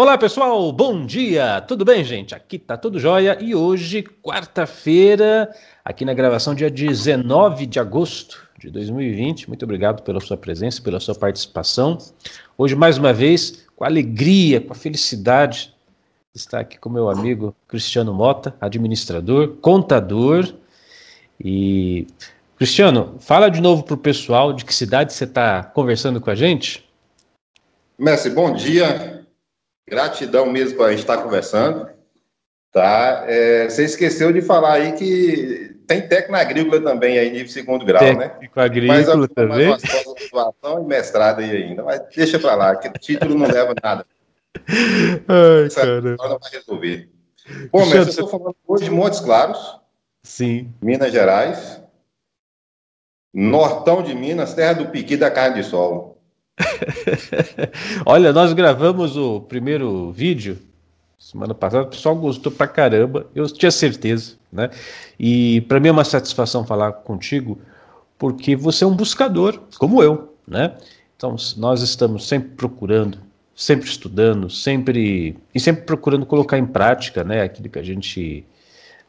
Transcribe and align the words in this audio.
Olá 0.00 0.16
pessoal, 0.16 0.72
bom 0.72 1.04
dia! 1.04 1.60
Tudo 1.60 1.84
bem, 1.84 2.02
gente? 2.02 2.34
Aqui 2.34 2.58
tá 2.58 2.74
tudo 2.74 2.98
jóia 2.98 3.36
e 3.38 3.54
hoje, 3.54 4.02
quarta-feira, 4.02 5.54
aqui 5.84 6.06
na 6.06 6.14
gravação, 6.14 6.54
dia 6.54 6.70
19 6.70 7.66
de 7.66 7.78
agosto 7.78 8.48
de 8.58 8.70
2020. 8.70 9.46
Muito 9.46 9.62
obrigado 9.62 10.02
pela 10.02 10.18
sua 10.18 10.38
presença, 10.38 10.80
pela 10.80 10.98
sua 11.00 11.14
participação. 11.14 11.98
Hoje, 12.56 12.74
mais 12.74 12.96
uma 12.96 13.12
vez, 13.12 13.66
com 13.76 13.84
alegria, 13.84 14.58
com 14.58 14.72
a 14.72 14.74
felicidade, 14.74 15.74
está 16.34 16.60
aqui 16.60 16.78
com 16.78 16.88
meu 16.88 17.10
amigo 17.10 17.54
Cristiano 17.68 18.14
Mota, 18.14 18.56
administrador, 18.58 19.48
contador. 19.60 20.50
E, 21.38 22.06
Cristiano, 22.56 23.16
fala 23.20 23.50
de 23.50 23.60
novo 23.60 23.82
para 23.82 23.92
o 23.92 23.98
pessoal 23.98 24.54
de 24.54 24.64
que 24.64 24.72
cidade 24.72 25.12
você 25.12 25.24
está 25.24 25.62
conversando 25.62 26.22
com 26.22 26.30
a 26.30 26.34
gente. 26.34 26.88
Mestre, 27.98 28.30
bom 28.30 28.54
dia. 28.54 29.19
Gratidão 29.90 30.46
mesmo 30.46 30.76
por 30.76 30.86
a 30.86 30.90
gente 30.90 31.00
estar 31.00 31.18
conversando. 31.18 31.88
Tá? 32.72 33.24
É, 33.26 33.68
você 33.68 33.84
esqueceu 33.84 34.32
de 34.32 34.40
falar 34.40 34.74
aí 34.74 34.92
que 34.92 35.76
tem 35.88 36.06
técnico 36.06 36.36
agrícola 36.36 36.80
também 36.80 37.18
aí, 37.18 37.30
nível 37.30 37.48
segundo 37.48 37.84
grau, 37.84 37.98
técnico 37.98 38.22
né? 38.22 38.28
Técnico 38.28 38.60
agrícola 38.60 39.16
mais, 39.16 39.28
também. 39.34 39.68
Mais 39.68 39.82
uma 40.62 40.80
e 40.80 40.84
mestrado 40.84 41.40
aí 41.40 41.50
ainda, 41.50 41.82
mas 41.82 42.00
deixa 42.14 42.38
para 42.38 42.54
lá, 42.54 42.76
que 42.76 42.88
título 43.00 43.34
não 43.34 43.48
leva 43.48 43.74
nada. 43.82 44.06
Ai, 45.26 45.66
Essa 45.66 45.80
cara. 45.80 46.00
não 46.00 46.38
vai 46.38 46.50
resolver. 46.52 47.10
Bom, 47.72 47.80
mas 47.86 47.92
eu 47.92 48.02
estou 48.02 48.28
falando 48.28 48.54
hoje 48.68 48.84
de 48.84 48.90
Montes 48.90 49.18
Claros. 49.18 49.80
Sim. 50.22 50.72
Minas 50.80 51.10
Gerais. 51.10 51.82
Nortão 53.32 54.02
de 54.02 54.14
Minas, 54.14 54.54
terra 54.54 54.74
do 54.74 54.88
piqui 54.88 55.16
da 55.16 55.30
carne 55.30 55.60
de 55.60 55.68
sol. 55.68 56.09
Olha, 58.04 58.32
nós 58.32 58.52
gravamos 58.52 59.16
o 59.16 59.40
primeiro 59.40 60.12
vídeo 60.12 60.58
semana 61.20 61.54
passada, 61.54 61.84
o 61.84 61.90
pessoal 61.90 62.16
gostou 62.16 62.50
pra 62.50 62.66
caramba, 62.66 63.26
eu 63.34 63.46
tinha 63.46 63.70
certeza, 63.70 64.36
né? 64.50 64.70
E 65.18 65.60
para 65.62 65.78
mim 65.78 65.88
é 65.88 65.92
uma 65.92 66.04
satisfação 66.04 66.66
falar 66.66 66.92
contigo, 66.92 67.60
porque 68.18 68.56
você 68.56 68.84
é 68.84 68.86
um 68.86 68.96
buscador, 68.96 69.60
como 69.78 70.02
eu, 70.02 70.34
né? 70.48 70.74
Então, 71.16 71.36
nós 71.58 71.82
estamos 71.82 72.26
sempre 72.26 72.50
procurando, 72.56 73.18
sempre 73.54 73.86
estudando, 73.86 74.48
sempre 74.48 75.36
e 75.54 75.60
sempre 75.60 75.82
procurando 75.82 76.24
colocar 76.24 76.58
em 76.58 76.66
prática, 76.66 77.22
né, 77.22 77.42
aquilo 77.42 77.68
que 77.68 77.78
a 77.78 77.82
gente 77.82 78.44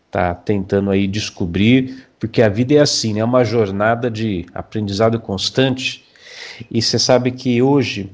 está 0.05 0.35
tentando 0.35 0.91
aí 0.91 1.07
descobrir, 1.07 2.05
porque 2.19 2.41
a 2.41 2.49
vida 2.49 2.73
é 2.73 2.79
assim, 2.79 3.13
né? 3.13 3.21
é 3.21 3.25
uma 3.25 3.45
jornada 3.45 4.11
de 4.11 4.45
aprendizado 4.53 5.17
constante 5.21 6.03
e 6.69 6.81
você 6.81 6.99
sabe 6.99 7.31
que 7.31 7.61
hoje 7.61 8.09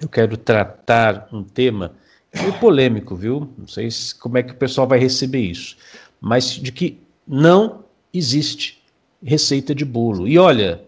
eu 0.00 0.08
quero 0.08 0.36
tratar 0.36 1.28
um 1.32 1.42
tema 1.42 1.92
meio 2.34 2.52
polêmico, 2.54 3.16
viu? 3.16 3.48
Não 3.56 3.66
sei 3.66 3.88
como 4.20 4.38
é 4.38 4.42
que 4.42 4.52
o 4.52 4.56
pessoal 4.56 4.86
vai 4.86 4.98
receber 4.98 5.40
isso, 5.40 5.76
mas 6.20 6.50
de 6.50 6.70
que 6.70 7.00
não 7.26 7.84
existe 8.12 8.82
receita 9.22 9.74
de 9.74 9.84
bolo. 9.84 10.28
E 10.28 10.38
olha, 10.38 10.82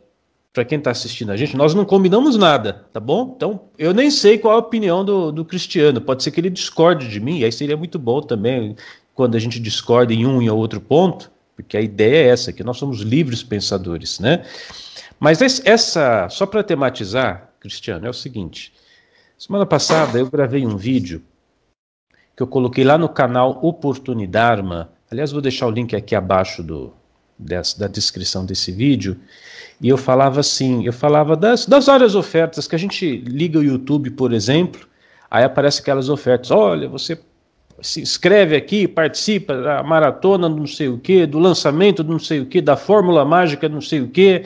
para 0.53 0.65
quem 0.65 0.79
está 0.79 0.91
assistindo 0.91 1.31
a 1.31 1.37
gente, 1.37 1.57
nós 1.57 1.75
não 1.75 1.85
combinamos 1.85 2.37
nada, 2.37 2.85
tá 2.93 3.01
bom? 3.01 3.33
Então, 3.37 3.61
eu 3.79 3.95
nem 3.95 4.11
sei 4.11 4.39
qual 4.39 4.55
a 4.55 4.59
opinião 4.59 5.05
do, 5.05 5.33
do 5.33 5.45
Cristiano. 5.45 6.01
Pode 6.01 6.23
ser 6.23 6.31
que 6.31 6.41
ele 6.41 6.51
discorde 6.51 7.09
de 7.09 7.21
mim, 7.21 7.43
aí 7.45 7.53
seria 7.53 7.77
muito 7.77 7.99
bom 7.99 8.21
também 8.21 8.77
quando 9.15 9.37
a 9.37 9.39
gente 9.39 9.59
discorda 9.59 10.13
em 10.13 10.27
um 10.27 10.41
e 10.41 10.49
outro 10.49 10.81
ponto, 10.81 11.31
porque 11.59 11.77
a 11.77 11.81
ideia 11.81 12.29
é 12.29 12.29
essa, 12.29 12.53
que 12.53 12.63
nós 12.63 12.77
somos 12.77 13.01
livres 13.01 13.43
pensadores, 13.43 14.21
né? 14.21 14.45
Mas 15.19 15.43
essa, 15.43 16.29
só 16.29 16.47
para 16.47 16.63
tematizar, 16.63 17.51
Cristiano, 17.59 18.07
é 18.07 18.11
o 18.11 18.15
seguinte: 18.15 18.73
semana 19.37 19.67
passada 19.67 20.21
eu 20.21 20.31
gravei 20.31 20.65
um 20.65 20.77
vídeo 20.77 21.21
que 22.37 22.45
eu 22.45 22.47
coloquei 22.47 22.85
lá 22.85 22.97
no 22.97 23.09
canal 23.09 23.59
Oportunidade. 23.61 24.63
Aliás, 25.11 25.33
vou 25.33 25.41
deixar 25.41 25.67
o 25.67 25.71
link 25.71 25.97
aqui 25.97 26.15
abaixo 26.15 26.63
do, 26.63 26.95
dessa, 27.37 27.77
da 27.77 27.89
descrição 27.89 28.47
desse 28.47 28.71
vídeo. 28.71 29.19
E 29.81 29.89
eu 29.89 29.97
falava 29.97 30.39
assim, 30.39 30.87
eu 30.87 30.93
falava 30.93 31.35
das, 31.35 31.67
das 31.67 31.87
várias 31.87 32.15
ofertas 32.15 32.69
que 32.69 32.77
a 32.77 32.79
gente 32.79 33.17
liga 33.17 33.59
o 33.59 33.65
YouTube, 33.65 34.13
por 34.13 34.33
exemplo, 34.33 34.87
aí 35.29 35.43
aparece 35.43 35.81
aquelas 35.81 36.09
ofertas. 36.09 36.53
Olha, 36.53 36.89
você 36.89 37.19
se 37.81 38.01
inscreve 38.01 38.57
aqui, 38.57 38.89
participa 38.89 39.57
da 39.57 39.83
maratona, 39.83 40.49
não 40.49 40.67
sei 40.67 40.89
o 40.89 40.99
que, 40.99 41.27
do 41.27 41.39
lançamento, 41.39 42.03
não 42.03 42.19
sei 42.19 42.41
o 42.41 42.47
que, 42.47 42.61
da 42.61 42.77
fórmula 42.77 43.25
mágica, 43.25 43.69
não 43.69 43.81
sei 43.81 44.01
o 44.01 44.09
que. 44.09 44.45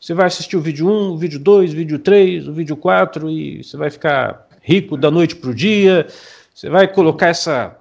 Você 0.00 0.14
vai 0.14 0.26
assistir 0.26 0.56
o 0.56 0.60
vídeo 0.60 0.88
1, 0.88 1.10
o 1.10 1.16
vídeo 1.16 1.40
2, 1.40 1.72
o 1.72 1.76
vídeo 1.76 1.98
3, 1.98 2.46
o 2.46 2.52
vídeo 2.52 2.76
4 2.76 3.28
e 3.28 3.64
você 3.64 3.76
vai 3.76 3.90
ficar 3.90 4.46
rico 4.62 4.96
da 4.96 5.10
noite 5.10 5.34
para 5.34 5.50
o 5.50 5.54
dia. 5.54 6.06
Você 6.54 6.70
vai 6.70 6.86
colocar 6.86 7.28
essa, 7.28 7.76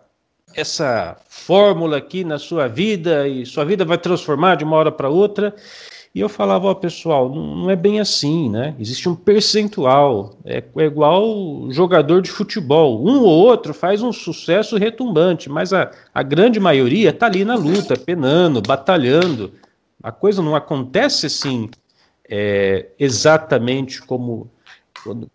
essa 0.55 1.15
fórmula 1.29 1.97
aqui 1.97 2.23
na 2.23 2.39
sua 2.39 2.67
vida 2.67 3.27
e 3.27 3.45
sua 3.45 3.65
vida 3.65 3.85
vai 3.85 3.97
transformar 3.97 4.55
de 4.55 4.63
uma 4.63 4.75
hora 4.77 4.91
para 4.91 5.09
outra. 5.09 5.55
E 6.17 6.19
eu 6.19 6.27
falava, 6.27 6.65
ó, 6.65 6.73
pessoal, 6.73 7.29
não, 7.29 7.69
é 7.69 7.75
bem 7.75 7.99
assim, 7.99 8.49
né? 8.49 8.73
Existe 8.79 9.07
um 9.07 9.13
percentual. 9.13 10.33
É, 10.43 10.63
é 10.77 10.83
igual 10.83 11.69
jogador 11.69 12.23
de 12.23 12.31
futebol. 12.31 13.07
Um 13.07 13.19
ou 13.19 13.27
outro 13.27 13.71
faz 13.71 14.01
um 14.01 14.11
sucesso 14.11 14.77
retumbante, 14.77 15.47
mas 15.47 15.73
a, 15.73 15.91
a 16.11 16.23
grande 16.23 16.59
maioria 16.59 17.11
está 17.11 17.27
ali 17.27 17.45
na 17.45 17.53
luta, 17.53 17.95
penando, 17.95 18.63
batalhando. 18.63 19.51
A 20.01 20.11
coisa 20.11 20.41
não 20.41 20.55
acontece 20.55 21.27
assim 21.27 21.69
é, 22.27 22.87
exatamente 22.97 24.01
como, 24.01 24.49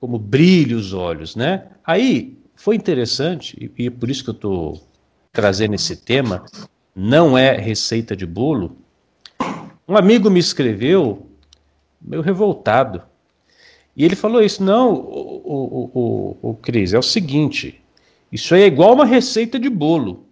como, 0.01 0.19
brilha 0.19 0.77
os 0.77 0.93
olhos, 0.93 1.37
né? 1.37 1.69
Aí 1.87 2.37
foi 2.57 2.75
interessante, 2.75 3.71
e, 3.79 3.85
e 3.85 3.89
por 3.89 4.11
isso 4.11 4.25
que 4.25 4.31
eu 4.31 4.35
estou 4.35 4.83
trazendo 5.31 5.77
esse 5.77 5.95
tema, 5.95 6.45
não 6.93 7.39
é 7.39 7.57
receita 7.57 8.17
de 8.17 8.27
bolo. 8.27 8.82
Um 9.93 9.97
amigo 9.99 10.31
me 10.31 10.41
escreveu, 10.41 11.27
meio 12.01 12.23
revoltado, 12.23 13.03
e 13.95 14.07
ele 14.07 14.17
falou 14.17 14.43
isso, 14.43 14.65
não, 14.65 14.95
o, 14.95 15.43
o, 15.45 15.91
o, 15.93 16.51
o 16.51 16.55
Cris, 16.55 16.95
é 16.95 16.99
o 16.99 17.03
seguinte, 17.03 17.79
isso 18.33 18.55
aí 18.55 18.63
é 18.63 18.67
igual 18.69 18.95
uma 18.95 19.05
receita 19.05 19.59
de 19.59 19.69
bolo. 19.69 20.25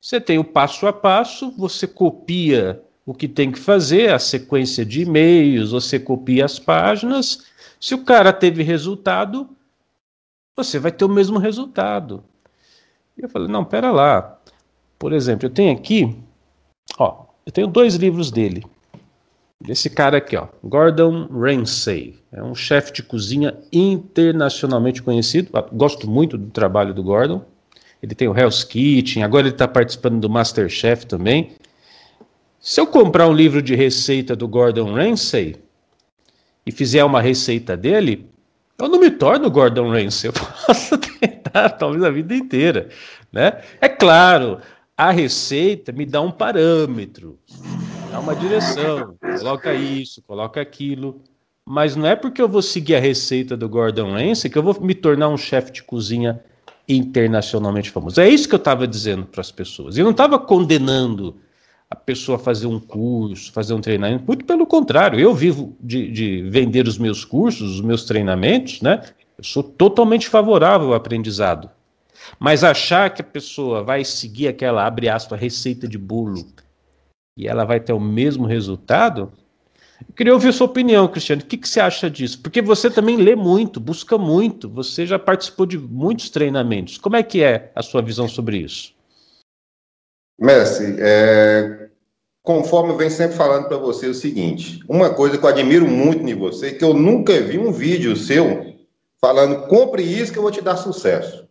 Você 0.00 0.18
tem 0.18 0.38
o 0.38 0.44
passo 0.44 0.86
a 0.86 0.92
passo, 0.92 1.50
você 1.50 1.86
copia 1.86 2.82
o 3.04 3.12
que 3.12 3.28
tem 3.28 3.52
que 3.52 3.58
fazer, 3.58 4.10
a 4.10 4.18
sequência 4.18 4.86
de 4.86 5.02
e-mails, 5.02 5.72
você 5.72 6.00
copia 6.00 6.46
as 6.46 6.58
páginas. 6.58 7.44
Se 7.78 7.94
o 7.94 8.06
cara 8.06 8.32
teve 8.32 8.62
resultado, 8.62 9.50
você 10.56 10.78
vai 10.78 10.90
ter 10.90 11.04
o 11.04 11.10
mesmo 11.10 11.38
resultado. 11.38 12.24
E 13.18 13.22
eu 13.22 13.28
falei, 13.28 13.48
não, 13.48 13.66
pera 13.66 13.90
lá. 13.90 14.38
Por 14.98 15.12
exemplo, 15.12 15.44
eu 15.44 15.50
tenho 15.50 15.76
aqui, 15.76 16.16
ó, 16.98 17.26
eu 17.44 17.52
tenho 17.52 17.66
dois 17.66 17.96
livros 17.96 18.30
dele. 18.30 18.64
Esse 19.68 19.88
cara 19.88 20.18
aqui, 20.18 20.36
ó, 20.36 20.48
Gordon 20.62 21.26
Ramsay, 21.28 22.18
é 22.30 22.42
um 22.42 22.54
chefe 22.54 22.92
de 22.92 23.02
cozinha 23.02 23.56
internacionalmente 23.72 25.02
conhecido. 25.02 25.50
Gosto 25.72 26.08
muito 26.10 26.36
do 26.36 26.50
trabalho 26.50 26.92
do 26.92 27.02
Gordon. 27.02 27.44
Ele 28.02 28.14
tem 28.14 28.28
o 28.28 28.36
Hell's 28.36 28.64
Kitchen, 28.64 29.22
agora 29.22 29.46
ele 29.46 29.54
está 29.54 29.66
participando 29.66 30.20
do 30.20 30.28
MasterChef 30.28 31.06
também. 31.06 31.52
Se 32.60 32.80
eu 32.80 32.86
comprar 32.86 33.26
um 33.26 33.32
livro 33.32 33.62
de 33.62 33.74
receita 33.74 34.36
do 34.36 34.46
Gordon 34.46 34.92
Ramsay 34.92 35.56
e 36.66 36.72
fizer 36.72 37.04
uma 37.04 37.20
receita 37.20 37.76
dele, 37.76 38.28
eu 38.78 38.88
não 38.88 39.00
me 39.00 39.10
torno 39.10 39.50
Gordon 39.50 39.90
Ramsay, 39.90 40.28
eu 40.28 40.32
posso 40.32 40.98
tentar 40.98 41.70
talvez 41.70 42.02
a 42.02 42.10
vida 42.10 42.34
inteira, 42.34 42.88
né? 43.32 43.62
É 43.80 43.88
claro, 43.88 44.60
a 44.96 45.10
receita 45.10 45.92
me 45.92 46.04
dá 46.04 46.20
um 46.20 46.30
parâmetro, 46.30 47.38
dá 48.14 48.20
uma 48.20 48.36
direção, 48.36 49.16
coloca 49.20 49.74
isso, 49.74 50.22
coloca 50.22 50.60
aquilo, 50.60 51.20
mas 51.66 51.96
não 51.96 52.06
é 52.06 52.14
porque 52.14 52.40
eu 52.40 52.48
vou 52.48 52.62
seguir 52.62 52.94
a 52.94 53.00
receita 53.00 53.56
do 53.56 53.68
Gordon 53.68 54.12
Ramsay 54.12 54.48
que 54.48 54.56
eu 54.56 54.62
vou 54.62 54.80
me 54.80 54.94
tornar 54.94 55.28
um 55.28 55.36
chefe 55.36 55.72
de 55.72 55.82
cozinha 55.82 56.40
internacionalmente 56.88 57.90
famoso. 57.90 58.20
É 58.20 58.28
isso 58.28 58.48
que 58.48 58.54
eu 58.54 58.58
estava 58.58 58.86
dizendo 58.86 59.24
para 59.24 59.40
as 59.40 59.50
pessoas. 59.50 59.96
Eu 59.96 60.04
não 60.04 60.12
estava 60.12 60.38
condenando 60.38 61.34
a 61.90 61.96
pessoa 61.96 62.38
fazer 62.38 62.68
um 62.68 62.78
curso, 62.78 63.50
fazer 63.50 63.74
um 63.74 63.80
treinamento. 63.80 64.24
Muito 64.24 64.44
pelo 64.44 64.64
contrário, 64.64 65.18
eu 65.18 65.34
vivo 65.34 65.76
de, 65.80 66.08
de 66.12 66.42
vender 66.42 66.86
os 66.86 66.98
meus 66.98 67.24
cursos, 67.24 67.74
os 67.76 67.80
meus 67.80 68.04
treinamentos, 68.04 68.80
né? 68.80 69.02
Eu 69.36 69.42
sou 69.42 69.62
totalmente 69.62 70.28
favorável 70.28 70.88
ao 70.88 70.94
aprendizado. 70.94 71.68
Mas 72.38 72.62
achar 72.62 73.10
que 73.10 73.22
a 73.22 73.24
pessoa 73.24 73.82
vai 73.82 74.04
seguir 74.04 74.46
aquela, 74.46 74.86
abre 74.86 75.08
aspas, 75.08 75.40
receita 75.40 75.88
de 75.88 75.98
bolo 75.98 76.46
e 77.36 77.48
ela 77.48 77.64
vai 77.64 77.80
ter 77.80 77.92
o 77.92 78.00
mesmo 78.00 78.46
resultado, 78.46 79.32
eu 80.08 80.14
queria 80.14 80.34
ouvir 80.34 80.48
a 80.48 80.52
sua 80.52 80.66
opinião, 80.66 81.08
Cristiano. 81.08 81.42
O 81.42 81.46
que, 81.46 81.56
que, 81.56 81.68
você 81.68 81.80
acha 81.80 82.10
disso? 82.10 82.40
Porque 82.40 82.60
você 82.60 82.90
também 82.90 83.16
lê 83.16 83.34
muito, 83.34 83.80
busca 83.80 84.18
muito, 84.18 84.68
você 84.68 85.06
já 85.06 85.18
participou 85.18 85.66
de 85.66 85.78
muitos 85.78 86.30
treinamentos. 86.30 86.98
Como 86.98 87.16
é 87.16 87.22
que 87.22 87.42
é 87.42 87.70
a 87.74 87.82
sua 87.82 88.02
visão 88.02 88.28
sobre 88.28 88.58
isso? 88.58 88.92
Messi, 90.38 90.96
é, 90.98 91.88
conforme 92.42 92.92
eu 92.92 92.96
venho 92.96 93.10
sempre 93.10 93.36
falando 93.36 93.68
para 93.68 93.76
você 93.76 94.08
o 94.08 94.14
seguinte, 94.14 94.80
uma 94.88 95.10
coisa 95.14 95.38
que 95.38 95.44
eu 95.44 95.48
admiro 95.48 95.86
muito 95.88 96.22
em 96.28 96.34
você, 96.34 96.72
que 96.72 96.84
eu 96.84 96.92
nunca 96.92 97.40
vi 97.40 97.58
um 97.58 97.72
vídeo 97.72 98.16
seu 98.16 98.74
falando, 99.20 99.66
compre 99.68 100.02
isso 100.02 100.32
que 100.32 100.38
eu 100.38 100.42
vou 100.42 100.50
te 100.50 100.60
dar 100.60 100.76
sucesso. 100.76 101.48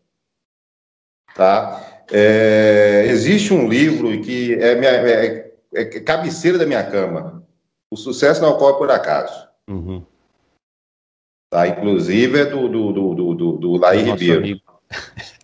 Tá? 1.35 2.03
É, 2.11 3.05
existe 3.07 3.53
um 3.53 3.67
livro 3.67 4.21
que 4.21 4.53
é, 4.53 4.75
minha, 4.75 4.91
é, 4.91 5.42
é 5.73 5.85
cabeceira 5.85 6.57
da 6.57 6.65
minha 6.65 6.83
cama. 6.83 7.43
O 7.91 7.95
sucesso 7.95 8.41
não 8.41 8.51
ocorre 8.51 8.77
por 8.77 8.91
acaso. 8.91 9.47
Uhum. 9.69 10.03
Tá? 11.51 11.67
Inclusive 11.67 12.39
é 12.39 12.45
do, 12.45 12.67
do, 12.67 12.91
do, 12.91 13.33
do, 13.35 13.51
do 13.53 13.77
Laí 13.77 14.01
Ribeiro. 14.01 14.59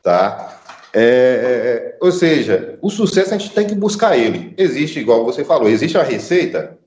Tá? 0.00 0.58
É, 0.94 1.00
é, 1.00 1.98
ou 2.00 2.10
seja, 2.10 2.78
o 2.80 2.88
sucesso 2.88 3.34
a 3.34 3.38
gente 3.38 3.52
tem 3.52 3.66
que 3.66 3.74
buscar 3.74 4.16
ele. 4.16 4.54
Existe, 4.56 4.98
igual 4.98 5.22
você 5.22 5.44
falou, 5.44 5.68
existe 5.68 5.98
a 5.98 6.02
receita? 6.02 6.78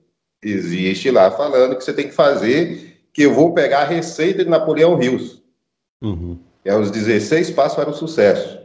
Existe 0.43 1.11
lá 1.11 1.29
falando 1.29 1.75
que 1.77 1.83
você 1.83 1.93
tem 1.93 2.07
que 2.07 2.15
fazer, 2.15 2.99
que 3.13 3.23
eu 3.23 3.33
vou 3.33 3.53
pegar 3.53 3.81
a 3.81 3.85
receita 3.85 4.43
de 4.43 4.49
Napoleão 4.49 4.95
Rios. 4.95 5.43
Uhum. 6.01 6.39
É 6.65 6.75
os 6.75 6.89
16 6.89 7.51
passos 7.51 7.75
para 7.75 7.89
o 7.89 7.93
sucesso. 7.93 8.60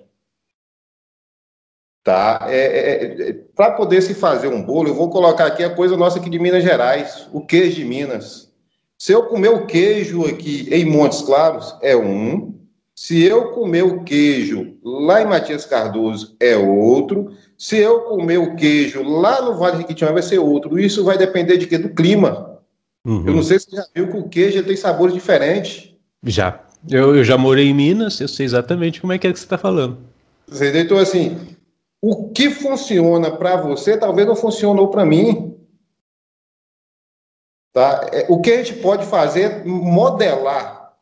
Tá? 2.06 2.46
É, 2.46 2.60
é, 2.60 3.30
é 3.30 3.32
para 3.56 3.72
poder 3.72 4.00
se 4.00 4.14
fazer 4.14 4.46
um 4.46 4.62
bolo, 4.62 4.90
eu 4.90 4.94
vou 4.94 5.10
colocar 5.10 5.44
aqui 5.44 5.64
a 5.64 5.70
coisa 5.74 5.96
nossa 5.96 6.20
aqui 6.20 6.30
de 6.30 6.38
Minas 6.38 6.62
Gerais, 6.62 7.26
o 7.32 7.40
queijo 7.40 7.74
de 7.74 7.84
Minas. 7.84 8.48
Se 8.96 9.10
eu 9.10 9.24
comer 9.24 9.48
o 9.48 9.66
queijo 9.66 10.24
aqui 10.24 10.68
em 10.70 10.84
Montes 10.84 11.22
Claros, 11.22 11.74
é 11.82 11.96
um. 11.96 12.54
Se 12.94 13.24
eu 13.24 13.48
comer 13.48 13.82
o 13.82 14.04
queijo 14.04 14.76
lá 14.84 15.20
em 15.20 15.26
Matias 15.26 15.66
Cardoso, 15.66 16.36
é 16.38 16.56
outro. 16.56 17.32
Se 17.58 17.76
eu 17.76 18.02
comer 18.02 18.38
o 18.38 18.54
queijo 18.54 19.02
lá 19.02 19.42
no 19.42 19.56
Vale 19.56 19.72
do 19.72 19.78
Riquitinhã, 19.78 20.12
vai 20.12 20.22
ser 20.22 20.38
outro. 20.38 20.78
Isso 20.78 21.02
vai 21.02 21.18
depender 21.18 21.56
de 21.56 21.66
quê? 21.66 21.76
Do 21.76 21.88
clima. 21.88 22.60
Uhum. 23.04 23.26
Eu 23.26 23.34
não 23.34 23.42
sei 23.42 23.58
se 23.58 23.68
você 23.68 23.76
já 23.78 23.86
viu 23.92 24.06
que 24.12 24.16
o 24.16 24.28
queijo 24.28 24.62
tem 24.62 24.76
sabores 24.76 25.12
diferentes. 25.12 25.92
Já. 26.22 26.60
Eu, 26.88 27.16
eu, 27.16 27.24
já 27.24 27.36
morei 27.36 27.66
em 27.66 27.74
Minas, 27.74 28.20
eu 28.20 28.28
sei 28.28 28.46
exatamente 28.46 29.00
como 29.00 29.12
é 29.12 29.18
que 29.18 29.26
é 29.26 29.32
que 29.32 29.38
você 29.40 29.44
está 29.44 29.58
falando. 29.58 29.98
Então, 30.48 30.98
assim, 30.98 31.55
o 32.00 32.30
que 32.30 32.50
funciona 32.50 33.30
para 33.30 33.56
você 33.56 33.96
talvez 33.96 34.26
não 34.26 34.36
funcionou 34.36 34.88
para 34.88 35.04
mim. 35.04 35.56
Tá? 37.72 38.08
É, 38.12 38.26
o 38.28 38.40
que 38.40 38.50
a 38.52 38.62
gente 38.62 38.80
pode 38.80 39.06
fazer 39.06 39.42
é 39.42 39.64
modelar 39.64 40.96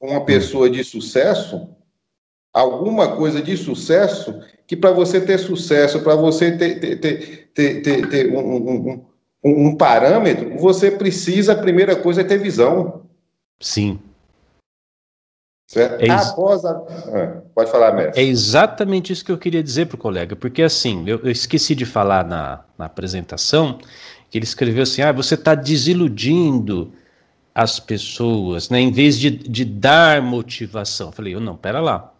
uma 0.00 0.24
pessoa 0.24 0.68
de 0.68 0.82
sucesso, 0.82 1.68
alguma 2.52 3.16
coisa 3.16 3.40
de 3.40 3.56
sucesso, 3.56 4.40
que 4.66 4.76
para 4.76 4.90
você 4.90 5.20
ter 5.20 5.38
sucesso, 5.38 6.02
para 6.02 6.16
você 6.16 6.56
ter, 6.56 6.80
ter, 6.80 6.96
ter, 7.54 7.82
ter, 7.82 8.08
ter, 8.08 8.36
um, 8.36 8.56
um, 8.56 9.06
um, 9.44 9.76
parâmetro, 9.76 10.58
você 10.58 10.90
precisa, 10.90 11.52
a 11.52 11.58
primeira 11.58 11.94
coisa 11.94 12.22
é 12.22 12.24
ter 12.24 12.38
visão. 12.38 13.06
Sim. 13.60 14.00
Certo? 15.66 16.02
É 16.02 16.10
Após 16.10 16.64
a... 16.64 16.70
Ah, 16.70 17.42
pode 17.54 17.70
falar, 17.70 17.92
mestre. 17.92 18.22
É 18.22 18.26
exatamente 18.26 19.12
isso 19.12 19.24
que 19.24 19.32
eu 19.32 19.38
queria 19.38 19.62
dizer 19.62 19.86
para 19.86 19.94
o 19.94 19.98
colega, 19.98 20.36
porque 20.36 20.62
assim, 20.62 21.04
eu, 21.06 21.20
eu 21.22 21.30
esqueci 21.30 21.74
de 21.74 21.86
falar 21.86 22.26
na, 22.26 22.60
na 22.76 22.84
apresentação, 22.84 23.78
que 24.30 24.38
ele 24.38 24.44
escreveu 24.44 24.82
assim: 24.82 25.02
ah, 25.02 25.12
você 25.12 25.34
está 25.34 25.54
desiludindo 25.54 26.92
as 27.54 27.78
pessoas, 27.78 28.70
né? 28.70 28.80
Em 28.80 28.90
vez 28.90 29.18
de, 29.18 29.30
de 29.30 29.64
dar 29.64 30.22
motivação. 30.22 31.08
Eu 31.08 31.12
falei, 31.12 31.34
eu 31.34 31.40
não, 31.40 31.56
pera 31.56 31.80
lá. 31.80 32.12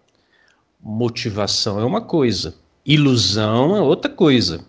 Motivação 0.81 1.81
é 1.81 1.85
uma 1.85 2.00
coisa, 2.00 2.55
ilusão 2.85 3.77
é 3.77 3.81
outra 3.81 4.11
coisa. 4.11 4.65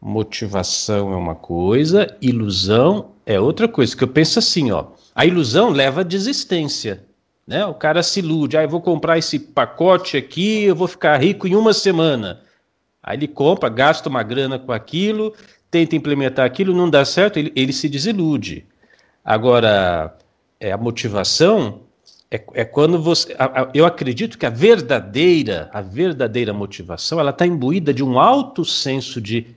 Motivação 0.00 1.12
é 1.12 1.16
uma 1.16 1.34
coisa, 1.34 2.16
ilusão 2.22 3.12
é 3.26 3.38
outra 3.38 3.68
coisa. 3.68 3.94
Que 3.94 4.02
eu 4.02 4.08
penso 4.08 4.38
assim, 4.38 4.70
ó, 4.70 4.86
a 5.14 5.26
ilusão 5.26 5.70
leva 5.70 6.00
à 6.00 6.04
desistência. 6.04 7.04
Né? 7.46 7.64
O 7.66 7.74
cara 7.74 8.02
se 8.02 8.20
ilude, 8.20 8.56
ah, 8.56 8.62
eu 8.62 8.68
vou 8.68 8.80
comprar 8.80 9.18
esse 9.18 9.38
pacote 9.38 10.16
aqui, 10.16 10.64
eu 10.64 10.76
vou 10.76 10.86
ficar 10.86 11.16
rico 11.16 11.46
em 11.48 11.56
uma 11.56 11.72
semana. 11.72 12.40
Aí 13.02 13.16
ele 13.16 13.28
compra, 13.28 13.68
gasta 13.68 14.08
uma 14.08 14.22
grana 14.22 14.58
com 14.58 14.72
aquilo, 14.72 15.34
tenta 15.70 15.96
implementar 15.96 16.44
aquilo, 16.44 16.74
não 16.74 16.88
dá 16.88 17.04
certo, 17.04 17.38
ele, 17.38 17.52
ele 17.56 17.72
se 17.72 17.88
desilude. 17.88 18.66
Agora, 19.24 20.16
é, 20.58 20.72
a 20.72 20.76
motivação 20.76 21.80
é, 22.30 22.42
é 22.54 22.64
quando 22.64 23.02
você. 23.02 23.34
A, 23.38 23.62
a, 23.62 23.70
eu 23.74 23.84
acredito 23.84 24.38
que 24.38 24.46
a 24.46 24.50
verdadeira, 24.50 25.68
a 25.72 25.80
verdadeira 25.80 26.52
motivação, 26.52 27.18
ela 27.18 27.30
está 27.30 27.46
imbuída 27.46 27.92
de 27.92 28.04
um 28.04 28.18
alto 28.18 28.64
senso 28.64 29.20
de 29.20 29.48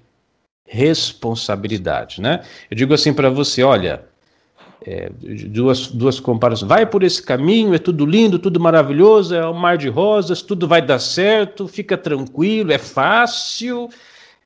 responsabilidade, 0.66 2.20
né? 2.20 2.42
Eu 2.72 2.76
digo 2.76 2.94
assim 2.94 3.14
para 3.14 3.30
você, 3.30 3.62
olha, 3.62 4.06
é, 4.86 5.10
duas, 5.50 5.88
duas 5.88 6.20
comparações. 6.20 6.68
Vai 6.68 6.86
por 6.86 7.04
esse 7.04 7.22
caminho, 7.22 7.74
é 7.74 7.80
tudo 7.80 8.06
lindo, 8.06 8.40
tudo 8.40 8.60
maravilhoso, 8.60 9.36
é 9.36 9.48
um 9.48 9.54
mar 9.54 9.78
de 9.78 9.90
rosas, 9.90 10.42
tudo 10.42 10.68
vai 10.68 10.82
dar 10.82 11.00
certo, 11.00 11.68
fica 11.68 11.98
tranquilo, 11.98 12.72
é 12.72 12.78
fácil, 12.78 13.90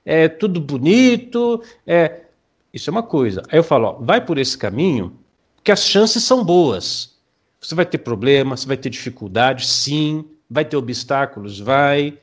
é 0.06 0.28
tudo 0.28 0.62
bonito, 0.62 1.62
é 1.86 2.22
isso 2.74 2.90
é 2.90 2.92
uma 2.92 3.04
coisa. 3.04 3.42
Aí 3.50 3.58
eu 3.58 3.64
falo, 3.64 3.88
ó, 3.88 3.94
vai 3.94 4.24
por 4.24 4.38
esse 4.38 4.58
caminho, 4.58 5.14
que 5.64 5.72
as 5.72 5.84
chances 5.84 6.24
são 6.24 6.44
boas. 6.44 7.16
Você 7.60 7.74
vai 7.74 7.86
ter 7.86 7.98
problemas, 7.98 8.62
você 8.62 8.68
vai 8.68 8.78
ter 8.78 8.90
dificuldades, 8.90 9.68
sim, 9.68 10.24
vai 10.50 10.64
ter 10.64 10.78
obstáculos, 10.78 11.60
vai. 11.60 12.18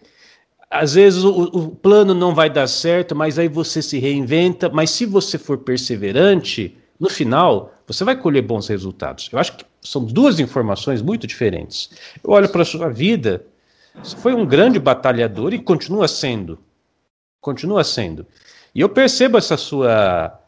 Às 0.70 0.94
vezes 0.94 1.24
o, 1.24 1.42
o 1.42 1.68
plano 1.74 2.14
não 2.14 2.34
vai 2.34 2.48
dar 2.48 2.66
certo, 2.66 3.14
mas 3.14 3.38
aí 3.38 3.48
você 3.48 3.82
se 3.82 3.98
reinventa. 3.98 4.68
Mas 4.68 4.90
se 4.90 5.04
você 5.04 5.38
for 5.38 5.58
perseverante, 5.58 6.76
no 7.04 7.10
final 7.10 7.72
você 7.86 8.02
vai 8.02 8.16
colher 8.16 8.42
bons 8.42 8.68
resultados. 8.68 9.28
Eu 9.30 9.38
acho 9.38 9.56
que 9.56 9.64
são 9.82 10.04
duas 10.04 10.40
informações 10.40 11.02
muito 11.02 11.26
diferentes. 11.26 11.90
Eu 12.22 12.30
olho 12.30 12.48
para 12.48 12.62
a 12.62 12.64
sua 12.64 12.88
vida, 12.88 13.44
você 14.02 14.16
foi 14.16 14.34
um 14.34 14.46
grande 14.46 14.78
batalhador 14.78 15.54
e 15.54 15.58
continua 15.58 16.08
sendo 16.08 16.58
continua 17.44 17.84
sendo. 17.84 18.26
E 18.74 18.80
eu 18.80 18.88
percebo 18.88 19.36
essa 19.36 19.56
sua 19.58 20.40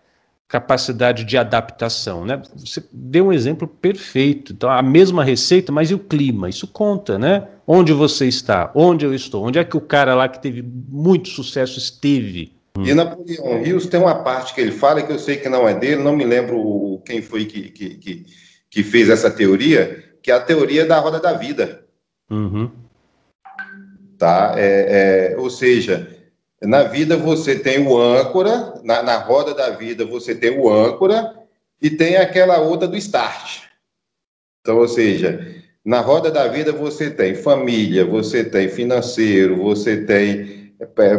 capacidade 0.49 1.25
de 1.25 1.37
adaptação, 1.37 2.25
né? 2.25 2.41
Você 2.56 2.82
deu 2.91 3.26
um 3.26 3.32
exemplo 3.32 3.69
perfeito. 3.69 4.53
Então, 4.53 4.70
a 4.70 4.81
mesma 4.81 5.23
receita, 5.23 5.70
mas 5.70 5.91
e 5.91 5.94
o 5.94 5.99
clima? 5.99 6.49
Isso 6.49 6.67
conta, 6.67 7.19
né? 7.19 7.47
Onde 7.67 7.93
você 7.93 8.26
está? 8.26 8.70
Onde 8.75 9.05
eu 9.05 9.12
estou? 9.12 9.44
Onde 9.44 9.58
é 9.58 9.64
que 9.64 9.76
o 9.76 9.81
cara 9.81 10.14
lá 10.14 10.29
que 10.29 10.41
teve 10.41 10.62
muito 10.62 11.29
sucesso 11.29 11.79
esteve? 11.79 12.56
E 12.84 12.94
Napoleão 12.94 13.62
Rios 13.62 13.87
tem 13.87 14.00
uma 14.00 14.23
parte 14.23 14.55
que 14.55 14.61
ele 14.61 14.73
fala 14.73 15.02
que 15.02 15.12
eu 15.12 15.19
sei 15.19 15.37
que 15.37 15.49
não 15.49 15.69
é 15.69 15.75
dele, 15.75 16.02
não 16.02 16.14
me 16.14 16.25
lembro 16.25 17.00
quem 17.05 17.23
foi 17.23 17.44
que, 17.44 17.70
que, 17.70 17.94
que, 17.96 18.26
que 18.69 18.82
fez 18.82 19.08
essa 19.08 19.31
teoria, 19.31 20.05
que 20.23 20.31
é 20.31 20.34
a 20.34 20.40
teoria 20.40 20.84
da 20.84 20.99
roda 20.99 21.20
da 21.20 21.32
vida. 21.32 21.84
Uhum. 22.31 22.70
Tá? 24.19 24.55
É, 24.56 25.32
é, 25.32 25.39
ou 25.39 25.48
seja, 25.48 26.15
na 26.62 26.82
vida 26.82 27.17
você 27.17 27.58
tem 27.58 27.86
o 27.86 27.98
âncora, 27.98 28.81
na, 28.82 29.03
na 29.03 29.17
roda 29.19 29.55
da 29.55 29.70
vida 29.70 30.05
você 30.05 30.34
tem 30.34 30.58
o 30.58 30.69
âncora 30.69 31.34
e 31.81 31.91
tem 31.91 32.17
aquela 32.17 32.58
outra 32.58 32.89
do 32.89 32.96
start. 32.96 33.62
Então, 34.60 34.79
ou 34.79 34.89
seja, 34.89 35.55
na 35.84 36.00
roda 36.00 36.31
da 36.31 36.48
vida 36.48 36.72
você 36.72 37.10
tem 37.10 37.34
família, 37.34 38.05
você 38.05 38.43
tem 38.43 38.69
financeiro, 38.69 39.62
você 39.62 40.05
tem 40.05 40.66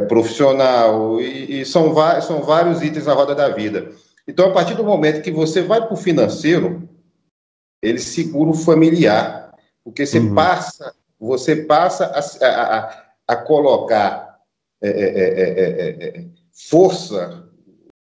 profissional, 0.08 1.20
e, 1.20 1.62
e 1.62 1.66
são, 1.66 1.94
são 2.22 2.42
vários 2.42 2.82
itens 2.82 3.06
na 3.06 3.14
roda 3.14 3.34
da 3.34 3.50
vida. 3.50 3.92
Então, 4.28 4.50
a 4.50 4.54
partir 4.54 4.76
do 4.76 4.84
momento 4.84 5.22
que 5.22 5.32
você 5.32 5.62
vai 5.62 5.82
para 5.82 5.94
o 5.94 5.98
financeiro, 5.98 6.88
ele 7.82 8.00
segura 8.00 8.52
o 8.52 8.54
familiar, 8.54 9.54
porque 9.84 10.06
você 10.06 10.20
uhum. 10.20 10.36
passa, 10.36 10.94
você 11.20 11.56
passa 11.56 12.06
a, 12.06 12.78
a, 12.78 13.06
a 13.28 13.36
colocar 13.36 14.28
é 14.82 14.90
é 14.90 14.94
é, 14.94 16.06
é, 16.06 16.20
é, 16.20 16.26
força, 16.70 17.44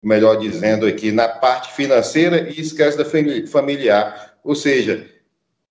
melhor 0.02 0.36
dizendo 0.38 0.86
aqui, 0.86 1.12
na 1.12 1.28
parte 1.28 1.74
financeira 1.74 2.50
e 2.50 2.60
esquece 2.60 2.98
da 2.98 3.06
familiar. 3.48 4.36
Ou 4.44 4.56
seja, 4.56 5.08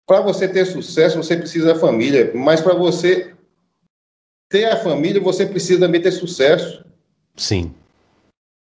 para 0.06 0.20
você 0.20 0.46
ter 0.46 0.64
sucesso, 0.66 1.16
você 1.16 1.36
precisa 1.36 1.74
da 1.74 1.80
família, 1.80 2.30
mas 2.34 2.60
para 2.60 2.74
você 2.74 3.33
ter 4.54 4.66
a 4.66 4.76
família, 4.76 5.20
você 5.20 5.44
precisa 5.44 5.80
também 5.80 6.00
ter 6.00 6.12
sucesso. 6.12 6.84
Sim. 7.36 7.74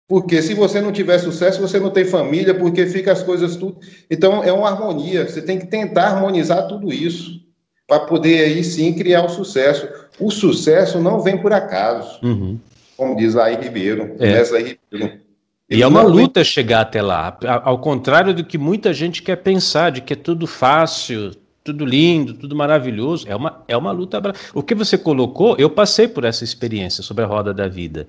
Porque 0.06 0.40
se 0.40 0.54
você 0.54 0.80
não 0.80 0.92
tiver 0.92 1.18
sucesso, 1.18 1.60
você 1.60 1.80
não 1.80 1.90
tem 1.90 2.04
família, 2.04 2.54
porque 2.54 2.86
fica 2.86 3.10
as 3.10 3.24
coisas 3.24 3.56
tudo. 3.56 3.76
Então 4.08 4.44
é 4.44 4.52
uma 4.52 4.68
harmonia. 4.68 5.28
Você 5.28 5.42
tem 5.42 5.58
que 5.58 5.66
tentar 5.66 6.10
harmonizar 6.10 6.68
tudo 6.68 6.92
isso 6.92 7.40
para 7.88 8.06
poder 8.06 8.44
aí 8.44 8.62
sim 8.62 8.92
criar 8.92 9.24
o 9.24 9.28
sucesso. 9.28 9.88
O 10.20 10.30
sucesso 10.30 11.00
não 11.00 11.20
vem 11.20 11.36
por 11.36 11.52
acaso, 11.52 12.20
uhum. 12.22 12.56
como 12.96 13.16
diz 13.16 13.34
aí 13.34 13.56
Ribeiro, 13.56 14.14
é. 14.20 14.42
Ribeiro. 14.42 15.20
e 15.68 15.82
é 15.82 15.86
uma 15.88 16.02
luta 16.02 16.40
vem... 16.40 16.44
chegar 16.44 16.82
até 16.82 17.02
lá, 17.02 17.36
ao 17.64 17.80
contrário 17.80 18.32
do 18.32 18.44
que 18.44 18.56
muita 18.56 18.92
gente 18.94 19.22
quer 19.22 19.36
pensar, 19.36 19.90
de 19.90 20.00
que 20.00 20.12
é 20.12 20.16
tudo 20.16 20.46
fácil, 20.46 21.32
tudo 21.70 21.84
lindo, 21.84 22.34
tudo 22.34 22.56
maravilhoso. 22.56 23.26
É 23.28 23.34
uma, 23.34 23.62
é 23.68 23.76
uma 23.76 23.92
luta. 23.92 24.20
O 24.52 24.62
que 24.62 24.74
você 24.74 24.98
colocou, 24.98 25.56
eu 25.56 25.70
passei 25.70 26.08
por 26.08 26.24
essa 26.24 26.42
experiência 26.42 27.02
sobre 27.02 27.24
a 27.24 27.26
roda 27.26 27.54
da 27.54 27.68
vida. 27.68 28.08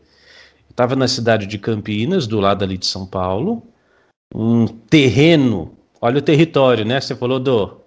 Estava 0.70 0.96
na 0.96 1.08
cidade 1.08 1.46
de 1.46 1.58
Campinas, 1.58 2.26
do 2.26 2.40
lado 2.40 2.64
ali 2.64 2.78
de 2.78 2.86
São 2.86 3.06
Paulo, 3.06 3.62
um 4.34 4.66
terreno. 4.66 5.78
Olha 6.02 6.18
o 6.18 6.22
território, 6.22 6.84
né? 6.84 7.00
Você 7.00 7.16
falou 7.16 7.40
do, 7.40 7.78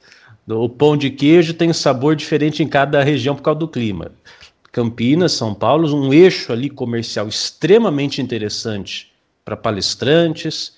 O 0.46 0.68
pão 0.68 0.96
de 0.96 1.10
queijo 1.10 1.54
tem 1.54 1.72
sabor 1.72 2.14
diferente 2.14 2.62
em 2.62 2.68
cada 2.68 3.02
região 3.02 3.34
por 3.34 3.42
causa 3.42 3.60
do 3.60 3.68
clima. 3.68 4.12
Campinas, 4.70 5.32
São 5.32 5.54
Paulo, 5.54 5.92
um 5.94 6.12
eixo 6.12 6.52
ali 6.52 6.68
comercial 6.68 7.26
extremamente 7.26 8.20
interessante 8.20 9.12
para 9.44 9.56
palestrantes, 9.56 10.74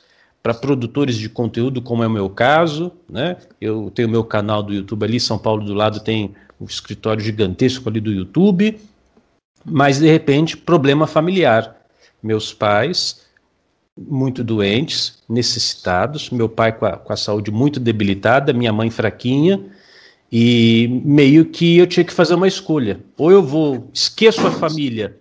para 0.47 0.55
produtores 0.55 1.17
de 1.17 1.29
conteúdo, 1.29 1.83
como 1.83 2.05
é 2.05 2.07
o 2.07 2.11
meu 2.11 2.31
caso, 2.31 2.93
né? 3.11 3.37
Eu 3.61 3.91
tenho 3.93 4.09
meu 4.09 4.23
canal 4.23 4.63
do 4.63 4.73
YouTube 4.73 5.03
ali, 5.03 5.19
São 5.19 5.37
Paulo 5.37 5.65
do 5.65 5.75
lado 5.75 5.99
tem 5.99 6.37
um 6.61 6.65
escritório 6.65 7.21
gigantesco 7.21 7.89
ali 7.89 8.01
do 8.01 8.13
YouTube, 8.13 8.79
mas 9.65 9.99
de 9.99 10.07
repente 10.07 10.57
problema 10.57 11.05
familiar. 11.05 11.75
Meus 12.23 12.55
pais 12.55 13.27
muito 13.99 14.45
doentes, 14.45 15.19
necessitados, 15.29 16.31
meu 16.31 16.49
pai 16.49 16.71
com 16.71 16.87
a, 16.87 16.93
com 16.93 17.13
a 17.13 17.17
saúde 17.17 17.51
muito 17.51 17.81
debilitada, 17.81 18.53
minha 18.53 18.73
mãe 18.73 18.89
fraquinha, 18.89 19.61
e 20.31 21.03
meio 21.05 21.47
que 21.47 21.77
eu 21.77 21.89
tinha 21.89 22.05
que 22.05 22.13
fazer 22.13 22.37
uma 22.37 22.47
escolha. 22.47 23.01
Ou 23.19 23.33
eu 23.33 23.43
vou, 23.43 23.91
esqueço 23.93 24.47
a 24.47 24.53
família 24.53 25.19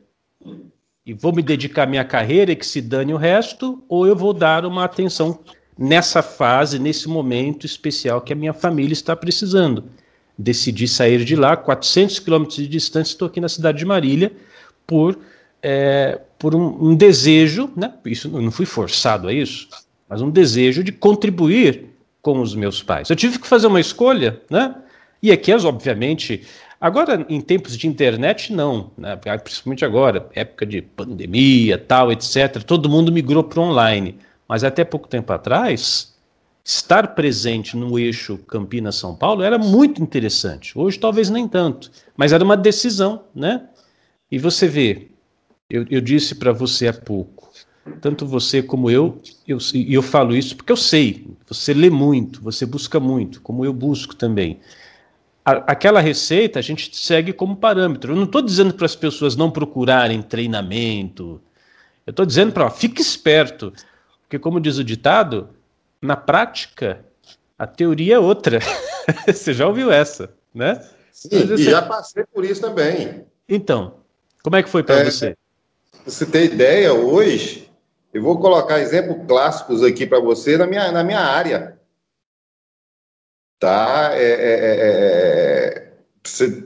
e 1.06 1.14
vou 1.14 1.32
me 1.32 1.44
dedicar 1.44 1.84
à 1.84 1.86
minha 1.86 2.04
carreira 2.04 2.52
e 2.52 2.56
que 2.56 2.66
se 2.66 2.82
dane 2.82 3.14
o 3.14 3.18
resto, 3.18 3.84
ou 3.88 4.08
eu 4.08 4.16
vou 4.16 4.34
dar 4.34 4.66
uma 4.66 4.84
atenção 4.84 5.40
nessa 5.78 6.24
fase, 6.24 6.80
nesse 6.80 7.08
momento 7.08 7.66
especial 7.66 8.22
que 8.22 8.34
a 8.34 8.36
minha 8.36 8.54
família 8.54 8.94
está 8.94 9.16
precisando. 9.16 9.84
Decidi 10.38 10.88
sair 10.88 11.24
de 11.24 11.36
lá, 11.36 11.56
400 11.56 12.20
quilômetros 12.20 12.58
de 12.58 12.68
distância, 12.68 13.12
estou 13.12 13.28
aqui 13.28 13.40
na 13.40 13.48
cidade 13.48 13.78
de 13.78 13.86
Marília, 13.86 14.32
por, 14.88 15.18
é, 15.62 16.20
por 16.40 16.56
um, 16.56 16.90
um, 16.90 16.96
desejo, 16.96 17.70
né? 17.76 17.94
isso 18.06 18.28
não 18.30 18.52
fui 18.52 18.66
forçado 18.66 19.28
a 19.28 19.34
isso, 19.34 19.70
mas 20.10 20.22
um 20.22 20.30
desejo 20.30 20.84
de 20.84 20.92
contribuir 20.92 21.86
com 22.20 22.42
os 22.42 22.56
meus 22.56 22.82
pais. 22.82 23.10
Eu 23.10 23.16
tive 23.16 23.38
que 23.38 23.48
fazer 23.48 23.68
uma 23.68 23.80
escolha, 23.80 24.42
né? 24.50 24.76
E 25.22 25.32
aqui, 25.32 25.54
obviamente, 25.54 26.44
agora 26.80 27.26
em 27.30 27.42
tempos 27.42 27.78
de 27.78 27.88
internet, 27.88 28.52
não, 28.54 28.92
né? 28.98 29.16
principalmente 29.16 29.86
agora, 29.86 30.30
época 30.34 30.66
de 30.66 30.82
pandemia, 30.82 31.78
tal, 31.78 32.12
etc., 32.12 32.64
todo 32.64 32.90
mundo 32.90 33.12
migrou 33.12 33.44
para 33.44 33.62
online. 33.62 34.18
Mas 34.48 34.64
até 34.64 34.84
pouco 34.84 35.08
tempo 35.08 35.34
atrás, 35.34 36.16
estar 36.64 37.16
presente 37.16 37.78
no 37.78 37.98
eixo 38.00 38.38
Campinas-São 38.40 39.16
Paulo 39.16 39.44
era 39.44 39.58
muito 39.58 40.02
interessante. 40.02 40.78
Hoje, 40.78 41.00
talvez 41.00 41.30
nem 41.30 41.48
tanto, 41.48 41.92
mas 42.18 42.34
era 42.34 42.44
uma 42.44 42.58
decisão, 42.58 43.24
né? 43.34 43.68
E 44.32 44.40
você 44.40 44.68
vê, 44.68 45.10
eu, 45.70 45.86
eu 45.90 46.02
disse 46.02 46.36
para 46.36 46.52
você 46.52 46.88
há 46.88 46.94
pouco, 46.94 47.50
tanto 48.02 48.26
você 48.26 48.64
como 48.64 48.90
eu, 48.90 49.22
eu, 49.48 49.60
e 49.74 49.94
eu 49.94 50.02
falo 50.02 50.36
isso 50.36 50.56
porque 50.56 50.72
eu 50.72 50.78
sei, 50.78 51.28
você 51.48 51.74
lê 51.74 51.90
muito, 51.90 52.42
você 52.42 52.66
busca 52.66 53.00
muito, 53.00 53.42
como 53.42 53.64
eu 53.64 53.72
busco 53.72 54.16
também 54.16 54.60
aquela 55.46 56.00
receita 56.00 56.58
a 56.58 56.62
gente 56.62 56.96
segue 56.96 57.32
como 57.32 57.56
parâmetro. 57.56 58.12
Eu 58.12 58.16
não 58.16 58.24
estou 58.24 58.42
dizendo 58.42 58.74
para 58.74 58.86
as 58.86 58.96
pessoas 58.96 59.36
não 59.36 59.52
procurarem 59.52 60.22
treinamento. 60.22 61.40
Eu 62.06 62.12
estou 62.12 62.26
dizendo 62.26 62.52
para, 62.52 62.70
fique 62.72 63.02
esperto, 63.02 63.72
porque 64.22 64.40
como 64.40 64.60
diz 64.60 64.78
o 64.78 64.84
ditado, 64.84 65.50
na 66.02 66.16
prática 66.16 67.06
a 67.58 67.68
teoria 67.68 68.16
é 68.16 68.20
outra. 68.20 68.60
Você 69.28 69.54
já 69.54 69.68
ouviu 69.68 69.92
essa, 69.92 70.34
né? 70.54 70.84
Sim, 71.12 71.30
e 71.32 71.64
já 71.64 71.82
passei 71.82 72.26
por 72.34 72.44
isso 72.44 72.60
também. 72.60 73.26
Então, 73.48 73.96
como 74.44 74.56
é 74.56 74.64
que 74.64 74.70
foi 74.70 74.84
para 74.84 74.96
é, 74.96 75.06
você? 75.06 75.38
Você 76.06 76.26
tem 76.26 76.46
ideia 76.46 76.94
hoje? 76.94 77.72
Eu 78.14 78.22
vou 78.22 78.40
colocar 78.40 78.80
exemplos 78.80 79.26
clássicos 79.28 79.84
aqui 79.84 80.06
para 80.06 80.20
você 80.20 80.58
na 80.58 80.68
minha, 80.68 80.92
na 80.92 81.04
minha 81.04 81.20
área 81.20 81.80
tá? 83.60 84.12
É, 84.14 84.24
é, 84.24 84.54
é, 84.62 84.76
é, 84.78 85.94
você 86.24 86.66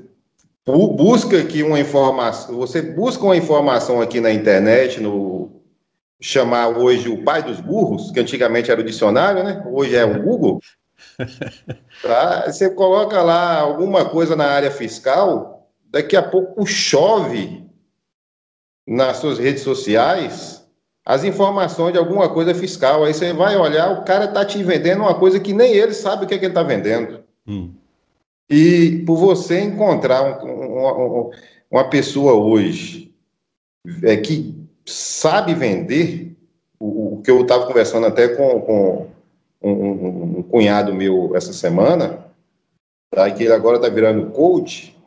busca 0.65 1.39
aqui 1.39 1.63
uma 1.63 1.79
informação, 1.79 2.55
você 2.55 2.81
busca 2.81 3.23
uma 3.23 3.37
informação 3.37 4.01
aqui 4.01 4.19
na 4.19 4.31
internet, 4.31 4.99
no 4.99 5.61
chamar 6.21 6.69
hoje 6.69 7.09
o 7.09 7.23
pai 7.23 7.41
dos 7.41 7.59
burros, 7.59 8.11
que 8.11 8.19
antigamente 8.19 8.69
era 8.69 8.81
o 8.81 8.83
dicionário, 8.83 9.43
né? 9.43 9.63
Hoje 9.67 9.95
é 9.95 10.05
o 10.05 10.21
Google. 10.21 10.59
Tá? 12.01 12.49
Você 12.49 12.69
coloca 12.69 13.21
lá 13.21 13.59
alguma 13.59 14.09
coisa 14.09 14.33
na 14.33 14.45
área 14.45 14.71
fiscal, 14.71 15.69
daqui 15.91 16.15
a 16.15 16.23
pouco 16.23 16.65
chove 16.65 17.65
nas 18.87 19.17
suas 19.17 19.37
redes 19.37 19.63
sociais 19.63 20.58
as 21.05 21.23
informações 21.23 21.93
de 21.93 21.99
alguma 21.99 22.29
coisa 22.29 22.53
fiscal. 22.53 23.03
Aí 23.03 23.13
você 23.13 23.33
vai 23.33 23.57
olhar, 23.57 23.91
o 23.91 24.03
cara 24.03 24.25
está 24.25 24.45
te 24.45 24.63
vendendo 24.63 25.01
uma 25.01 25.15
coisa 25.15 25.39
que 25.39 25.53
nem 25.53 25.73
ele 25.73 25.93
sabe 25.93 26.25
o 26.25 26.27
que, 26.27 26.33
é 26.33 26.37
que 26.37 26.45
ele 26.45 26.51
está 26.51 26.63
vendendo. 26.63 27.23
Hum. 27.47 27.73
E 28.49 29.03
por 29.05 29.15
você 29.15 29.61
encontrar 29.61 30.43
um, 30.43 30.49
um, 30.49 31.31
uma 31.69 31.89
pessoa 31.89 32.33
hoje 32.33 33.13
é, 34.03 34.17
que 34.17 34.55
sabe 34.85 35.53
vender, 35.53 36.35
o, 36.79 37.15
o 37.15 37.21
que 37.21 37.29
eu 37.29 37.41
estava 37.41 37.67
conversando 37.67 38.07
até 38.07 38.29
com, 38.29 38.61
com 38.61 39.07
um, 39.61 40.39
um, 40.39 40.43
cunhado 40.43 40.93
meu 40.93 41.35
essa 41.35 41.53
semana, 41.53 42.25
tá, 43.13 43.29
que 43.29 43.43
ele 43.43 43.53
agora 43.53 43.77
está 43.77 43.89
virando 43.89 44.31
coach, 44.31 44.97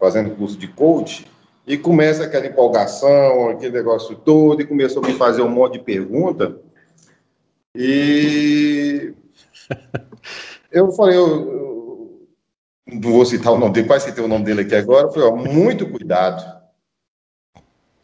fazendo 0.00 0.34
curso 0.34 0.56
de 0.58 0.68
coach, 0.68 1.26
e 1.66 1.78
começa 1.78 2.24
aquela 2.24 2.46
empolgação, 2.46 3.48
aquele 3.48 3.72
negócio 3.72 4.16
todo, 4.16 4.60
e 4.60 4.66
começou 4.66 5.02
a 5.02 5.06
me 5.06 5.14
fazer 5.14 5.42
um 5.42 5.48
monte 5.48 5.74
de 5.74 5.84
pergunta. 5.84 6.60
E 7.74 9.14
eu 10.70 10.92
falei, 10.92 11.16
eu, 11.16 11.26
eu 11.26 12.28
não 12.86 13.00
vou 13.00 13.24
citar 13.24 13.52
o 13.52 13.58
nome 13.58 13.72
dele, 13.72 13.86
quase 13.86 14.06
citei 14.06 14.22
o 14.22 14.28
nome 14.28 14.44
dele 14.44 14.60
aqui 14.60 14.74
agora, 14.74 15.06
eu 15.06 15.12
falei, 15.12 15.28
ó, 15.28 15.36
muito 15.36 15.90
cuidado. 15.90 16.62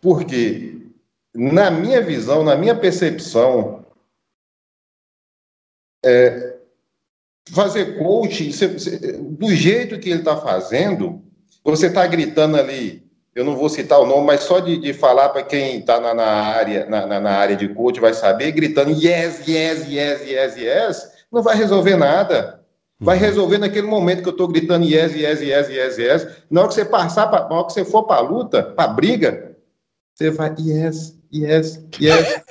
Porque, 0.00 0.86
na 1.34 1.70
minha 1.70 2.00
visão, 2.00 2.42
na 2.42 2.56
minha 2.56 2.74
percepção, 2.74 3.84
é, 6.02 6.58
fazer 7.52 7.98
coaching, 7.98 8.50
do 9.20 9.54
jeito 9.54 9.98
que 9.98 10.08
ele 10.08 10.20
está 10.20 10.36
fazendo, 10.38 11.22
você 11.62 11.88
está 11.88 12.06
gritando 12.06 12.56
ali, 12.56 13.09
eu 13.34 13.44
não 13.44 13.56
vou 13.56 13.68
citar 13.68 14.00
o 14.00 14.06
nome, 14.06 14.26
mas 14.26 14.40
só 14.40 14.58
de, 14.58 14.76
de 14.78 14.92
falar 14.92 15.28
para 15.28 15.42
quem 15.42 15.78
está 15.78 16.00
na, 16.00 16.12
na, 16.12 16.24
área, 16.24 16.86
na, 16.86 17.20
na, 17.20 17.30
área 17.30 17.56
de 17.56 17.68
coach 17.68 18.00
vai 18.00 18.12
saber, 18.12 18.52
gritando 18.52 18.90
yes, 18.90 19.46
yes, 19.46 19.88
yes, 19.88 20.28
yes, 20.28 20.56
yes, 20.56 21.12
não 21.30 21.42
vai 21.42 21.56
resolver 21.56 21.96
nada. 21.96 22.60
Vai 22.98 23.16
uhum. 23.16 23.22
resolver 23.22 23.58
naquele 23.58 23.86
momento 23.86 24.22
que 24.22 24.28
eu 24.28 24.32
estou 24.32 24.46
gritando 24.46 24.84
yes, 24.84 25.14
yes, 25.14 25.40
yes, 25.40 25.68
yes, 25.70 25.98
yes. 25.98 26.26
Na 26.50 26.60
hora 26.60 26.68
que 26.68 26.74
você 26.74 26.84
passar, 26.84 27.28
pra, 27.28 27.48
na 27.48 27.54
hora 27.54 27.66
que 27.66 27.72
você 27.72 27.84
for 27.84 28.02
para 28.02 28.16
a 28.16 28.20
luta, 28.20 28.62
para 28.62 28.90
a 28.90 28.92
briga, 28.92 29.56
você 30.14 30.30
vai 30.30 30.54
yes, 30.58 31.16
yes, 31.32 31.82
yes. 31.98 32.42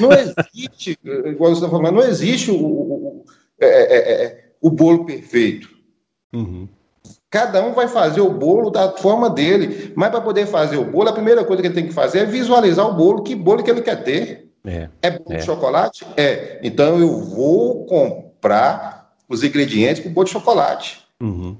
não 0.00 0.10
existe, 0.12 0.98
igual 1.04 1.54
você 1.54 1.64
está 1.64 1.68
falando, 1.68 1.94
não 1.94 2.02
existe 2.02 2.50
o, 2.50 2.56
o, 2.56 3.24
é, 3.60 3.66
é, 3.66 3.96
é, 3.96 4.24
é, 4.24 4.44
o 4.60 4.70
bolo 4.70 5.06
perfeito. 5.06 5.68
Uhum. 6.32 6.68
Cada 7.32 7.64
um 7.64 7.72
vai 7.72 7.88
fazer 7.88 8.20
o 8.20 8.30
bolo 8.30 8.68
da 8.68 8.92
forma 8.92 9.30
dele. 9.30 9.90
Mas 9.96 10.10
para 10.10 10.20
poder 10.20 10.44
fazer 10.44 10.76
o 10.76 10.84
bolo, 10.84 11.08
a 11.08 11.14
primeira 11.14 11.42
coisa 11.42 11.62
que 11.62 11.68
ele 11.68 11.74
tem 11.74 11.86
que 11.86 11.94
fazer 11.94 12.18
é 12.18 12.26
visualizar 12.26 12.86
o 12.86 12.92
bolo, 12.92 13.22
que 13.22 13.34
bolo 13.34 13.62
que 13.64 13.70
ele 13.70 13.80
quer 13.80 14.04
ter. 14.04 14.52
É, 14.62 14.90
é 15.00 15.10
bolo 15.12 15.32
é. 15.32 15.36
de 15.38 15.44
chocolate? 15.46 16.06
É. 16.14 16.60
Então 16.62 17.00
eu 17.00 17.24
vou 17.24 17.86
comprar 17.86 19.14
os 19.26 19.42
ingredientes 19.42 20.02
para 20.02 20.10
o 20.10 20.12
bolo 20.12 20.26
de 20.26 20.32
chocolate. 20.32 21.06
Uhum. 21.22 21.56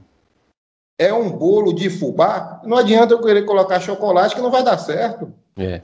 É 0.98 1.10
um 1.10 1.30
bolo 1.30 1.72
de 1.72 1.88
fubá? 1.88 2.60
Não 2.66 2.76
adianta 2.76 3.14
eu 3.14 3.22
querer 3.22 3.46
colocar 3.46 3.80
chocolate 3.80 4.34
que 4.34 4.42
não 4.42 4.50
vai 4.50 4.62
dar 4.62 4.76
certo. 4.76 5.32
É. 5.56 5.80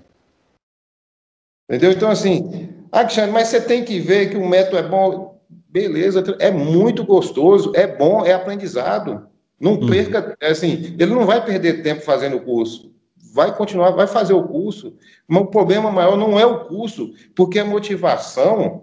Entendeu? 1.66 1.92
Então, 1.92 2.11
assim, 2.11 2.68
Alexandre, 2.92 3.33
mas 3.33 3.49
você 3.49 3.59
tem 3.59 3.83
que 3.83 3.99
ver 4.00 4.28
que 4.28 4.37
o 4.37 4.47
método 4.47 4.76
é 4.76 4.83
bom. 4.83 5.40
Beleza, 5.49 6.23
é 6.38 6.50
muito 6.50 7.04
gostoso, 7.04 7.73
é 7.75 7.87
bom, 7.87 8.26
é 8.26 8.35
aprendizado. 8.35 9.28
Não 9.61 9.73
uhum. 9.73 9.88
perca, 9.88 10.37
é 10.41 10.50
assim, 10.50 10.95
ele 10.99 11.12
não 11.12 11.27
vai 11.27 11.45
perder 11.45 11.83
tempo 11.83 12.03
fazendo 12.03 12.37
o 12.37 12.41
curso. 12.41 12.93
Vai 13.35 13.55
continuar, 13.55 13.91
vai 13.91 14.07
fazer 14.07 14.33
o 14.33 14.45
curso. 14.45 14.95
Mas 15.27 15.43
o 15.43 15.47
problema 15.47 15.91
maior 15.91 16.17
não 16.17 16.38
é 16.38 16.47
o 16.47 16.65
curso, 16.67 17.12
porque 17.35 17.59
a 17.59 17.65
motivação, 17.65 18.83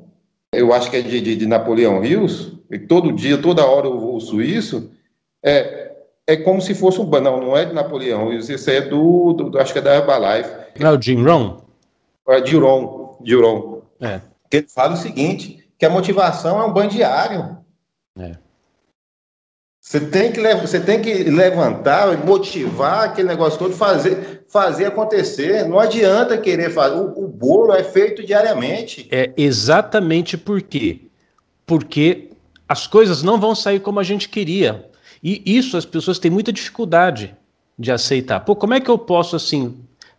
eu 0.51 0.73
acho 0.73 0.89
que 0.89 0.97
é 0.97 1.01
de, 1.01 1.21
de, 1.21 1.35
de 1.35 1.45
Napoleão 1.45 2.01
Rios, 2.01 2.53
e 2.69 2.77
todo 2.77 3.11
dia, 3.11 3.37
toda 3.37 3.65
hora 3.65 3.87
eu 3.87 3.97
ouço 3.97 4.41
isso, 4.41 4.91
é, 5.43 5.93
é 6.27 6.35
como 6.35 6.61
se 6.61 6.75
fosse 6.75 6.99
um. 6.99 7.05
Não, 7.05 7.39
não 7.39 7.57
é 7.57 7.65
de 7.65 7.73
Napoleão 7.73 8.29
Rios, 8.29 8.49
isso 8.49 8.69
é 8.69 8.81
do, 8.81 9.33
do, 9.33 9.59
acho 9.59 9.71
que 9.71 9.79
é 9.79 9.81
da 9.81 9.95
Herbalife. 9.95 10.49
Não, 10.79 10.89
é 10.89 10.97
o 10.97 11.01
Jim 11.01 11.23
Rohn? 11.23 11.57
É 12.27 12.45
Giron, 12.45 13.17
Giron. 13.23 13.81
É. 14.01 14.19
Que 14.49 14.57
ele 14.57 14.67
fala 14.67 14.93
o 14.93 14.97
seguinte, 14.97 15.63
que 15.77 15.85
a 15.85 15.89
motivação 15.89 16.59
é 16.59 16.65
um 16.65 16.73
banho 16.73 16.89
diário. 16.89 17.57
É. 18.17 18.44
Você 19.85 19.99
tem 19.99 20.31
que, 20.31 20.41
você 20.55 20.79
tem 20.79 20.99
que 20.99 21.13
levantar, 21.25 22.17
motivar 22.25 23.03
aquele 23.03 23.27
negócio 23.27 23.59
todo, 23.59 23.75
fazer, 23.75 24.43
fazer 24.47 24.85
acontecer. 24.85 25.63
Não 25.69 25.77
adianta 25.77 26.39
querer 26.39 26.71
fazer. 26.71 26.95
O, 26.95 27.25
o 27.25 27.27
bolo 27.27 27.71
é 27.71 27.83
feito 27.83 28.25
diariamente. 28.25 29.07
É 29.11 29.31
exatamente 29.37 30.37
por 30.37 30.59
quê? 30.59 31.01
Porque 31.67 32.31
as 32.67 32.87
coisas 32.87 33.21
não 33.21 33.39
vão 33.39 33.53
sair 33.53 33.79
como 33.79 33.99
a 33.99 34.03
gente 34.03 34.27
queria. 34.27 34.89
E 35.23 35.43
isso 35.45 35.77
as 35.77 35.85
pessoas 35.85 36.17
têm 36.17 36.31
muita 36.31 36.51
dificuldade 36.51 37.35
de 37.77 37.91
aceitar. 37.91 38.39
Pô, 38.39 38.55
como 38.55 38.73
é 38.73 38.79
que 38.79 38.89
eu 38.89 38.97
posso 38.97 39.35
assim 39.35 39.77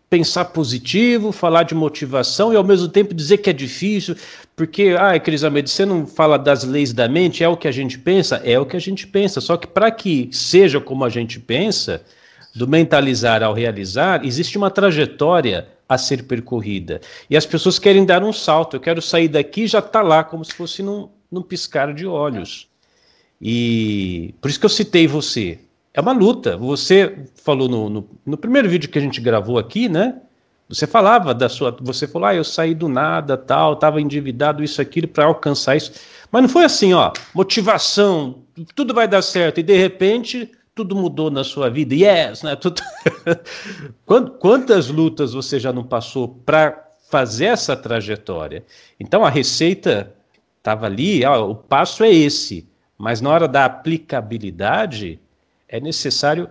pensar 0.08 0.46
positivo, 0.46 1.32
falar 1.32 1.64
de 1.64 1.74
motivação 1.74 2.52
e 2.52 2.56
ao 2.56 2.62
mesmo 2.62 2.88
tempo 2.88 3.12
dizer 3.12 3.38
que 3.38 3.50
é 3.50 3.52
difícil, 3.52 4.16
porque, 4.54 4.94
ah, 4.98 5.18
Cris 5.18 5.42
Almeida, 5.42 5.68
você 5.68 5.84
não 5.84 6.06
fala 6.06 6.38
das 6.38 6.62
leis 6.62 6.92
da 6.92 7.08
mente, 7.08 7.42
é 7.42 7.48
o 7.48 7.56
que 7.56 7.66
a 7.66 7.72
gente 7.72 7.98
pensa? 7.98 8.40
É 8.44 8.58
o 8.58 8.64
que 8.64 8.76
a 8.76 8.80
gente 8.80 9.06
pensa, 9.06 9.40
só 9.40 9.56
que 9.56 9.66
para 9.66 9.90
que 9.90 10.28
seja 10.32 10.80
como 10.80 11.04
a 11.04 11.08
gente 11.08 11.40
pensa, 11.40 12.02
do 12.56 12.66
mentalizar 12.66 13.42
ao 13.42 13.52
realizar, 13.52 14.24
existe 14.24 14.56
uma 14.56 14.70
trajetória 14.70 15.68
a 15.86 15.98
ser 15.98 16.22
percorrida. 16.22 17.02
E 17.28 17.36
as 17.36 17.44
pessoas 17.44 17.78
querem 17.78 18.04
dar 18.04 18.24
um 18.24 18.32
salto, 18.32 18.76
eu 18.76 18.80
quero 18.80 19.02
sair 19.02 19.28
daqui 19.28 19.64
e 19.64 19.66
já 19.66 19.80
está 19.80 20.00
lá, 20.00 20.24
como 20.24 20.42
se 20.42 20.54
fosse 20.54 20.82
num, 20.82 21.10
num 21.30 21.42
piscar 21.42 21.92
de 21.92 22.06
olhos. 22.06 22.66
E 23.40 24.34
por 24.40 24.48
isso 24.48 24.58
que 24.58 24.64
eu 24.64 24.70
citei 24.70 25.06
você 25.06 25.58
é 25.96 26.00
uma 26.00 26.12
luta. 26.12 26.58
Você 26.58 27.24
falou 27.42 27.68
no, 27.68 27.88
no, 27.88 28.08
no, 28.24 28.36
primeiro 28.36 28.68
vídeo 28.68 28.90
que 28.90 28.98
a 28.98 29.00
gente 29.00 29.18
gravou 29.18 29.58
aqui, 29.58 29.88
né? 29.88 30.20
Você 30.68 30.86
falava 30.86 31.32
da 31.32 31.48
sua. 31.48 31.74
Você 31.80 32.06
falou, 32.06 32.28
ah, 32.28 32.34
eu 32.34 32.44
saí 32.44 32.74
do 32.74 32.86
nada, 32.86 33.34
tal, 33.34 33.72
estava 33.72 33.98
endividado, 33.98 34.62
isso, 34.62 34.82
aquilo, 34.82 35.08
para 35.08 35.24
alcançar 35.24 35.74
isso. 35.74 35.92
Mas 36.30 36.42
não 36.42 36.48
foi 36.50 36.64
assim, 36.64 36.92
ó, 36.92 37.12
motivação, 37.34 38.42
tudo 38.74 38.92
vai 38.92 39.08
dar 39.08 39.22
certo, 39.22 39.58
e 39.58 39.62
de 39.62 39.76
repente 39.76 40.50
tudo 40.74 40.94
mudou 40.94 41.30
na 41.30 41.42
sua 41.42 41.70
vida. 41.70 41.94
Yes, 41.94 42.42
né? 42.42 42.54
Tudo... 42.56 42.82
Quantas 44.38 44.88
lutas 44.88 45.32
você 45.32 45.58
já 45.58 45.72
não 45.72 45.84
passou 45.84 46.28
para 46.28 46.88
fazer 47.08 47.46
essa 47.46 47.74
trajetória? 47.74 48.64
Então 49.00 49.24
a 49.24 49.30
receita 49.30 50.12
estava 50.58 50.84
ali, 50.84 51.24
ó, 51.24 51.48
o 51.48 51.54
passo 51.54 52.04
é 52.04 52.12
esse. 52.12 52.68
Mas 52.98 53.22
na 53.22 53.30
hora 53.30 53.48
da 53.48 53.64
aplicabilidade, 53.64 55.20
é 55.68 55.80
necessário 55.80 56.48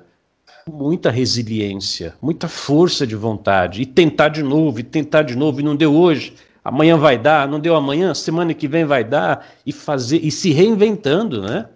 muita 0.68 1.12
resiliência, 1.12 2.16
muita 2.22 2.48
força 2.48 3.06
de 3.06 3.16
vontade, 3.16 3.82
e 3.82 3.86
tentar 3.86 4.30
de 4.30 4.42
novo, 4.42 4.80
e 4.80 4.84
tentar 4.84 5.22
de 5.22 5.36
novo, 5.36 5.60
e 5.60 5.64
não 5.64 5.76
deu 5.76 5.96
hoje, 5.96 6.34
amanhã 6.64 6.98
vai 6.98 7.18
dar, 7.18 7.48
não 7.48 7.60
deu 7.60 7.76
amanhã, 7.76 8.14
semana 8.14 8.54
que 8.54 8.68
vem 8.68 8.86
vai 8.86 9.04
dar, 9.04 9.48
e 9.66 9.72
fazer, 9.72 10.18
e 10.24 10.32
se 10.32 10.52
reinventando, 10.52 11.42
né? 11.42 11.70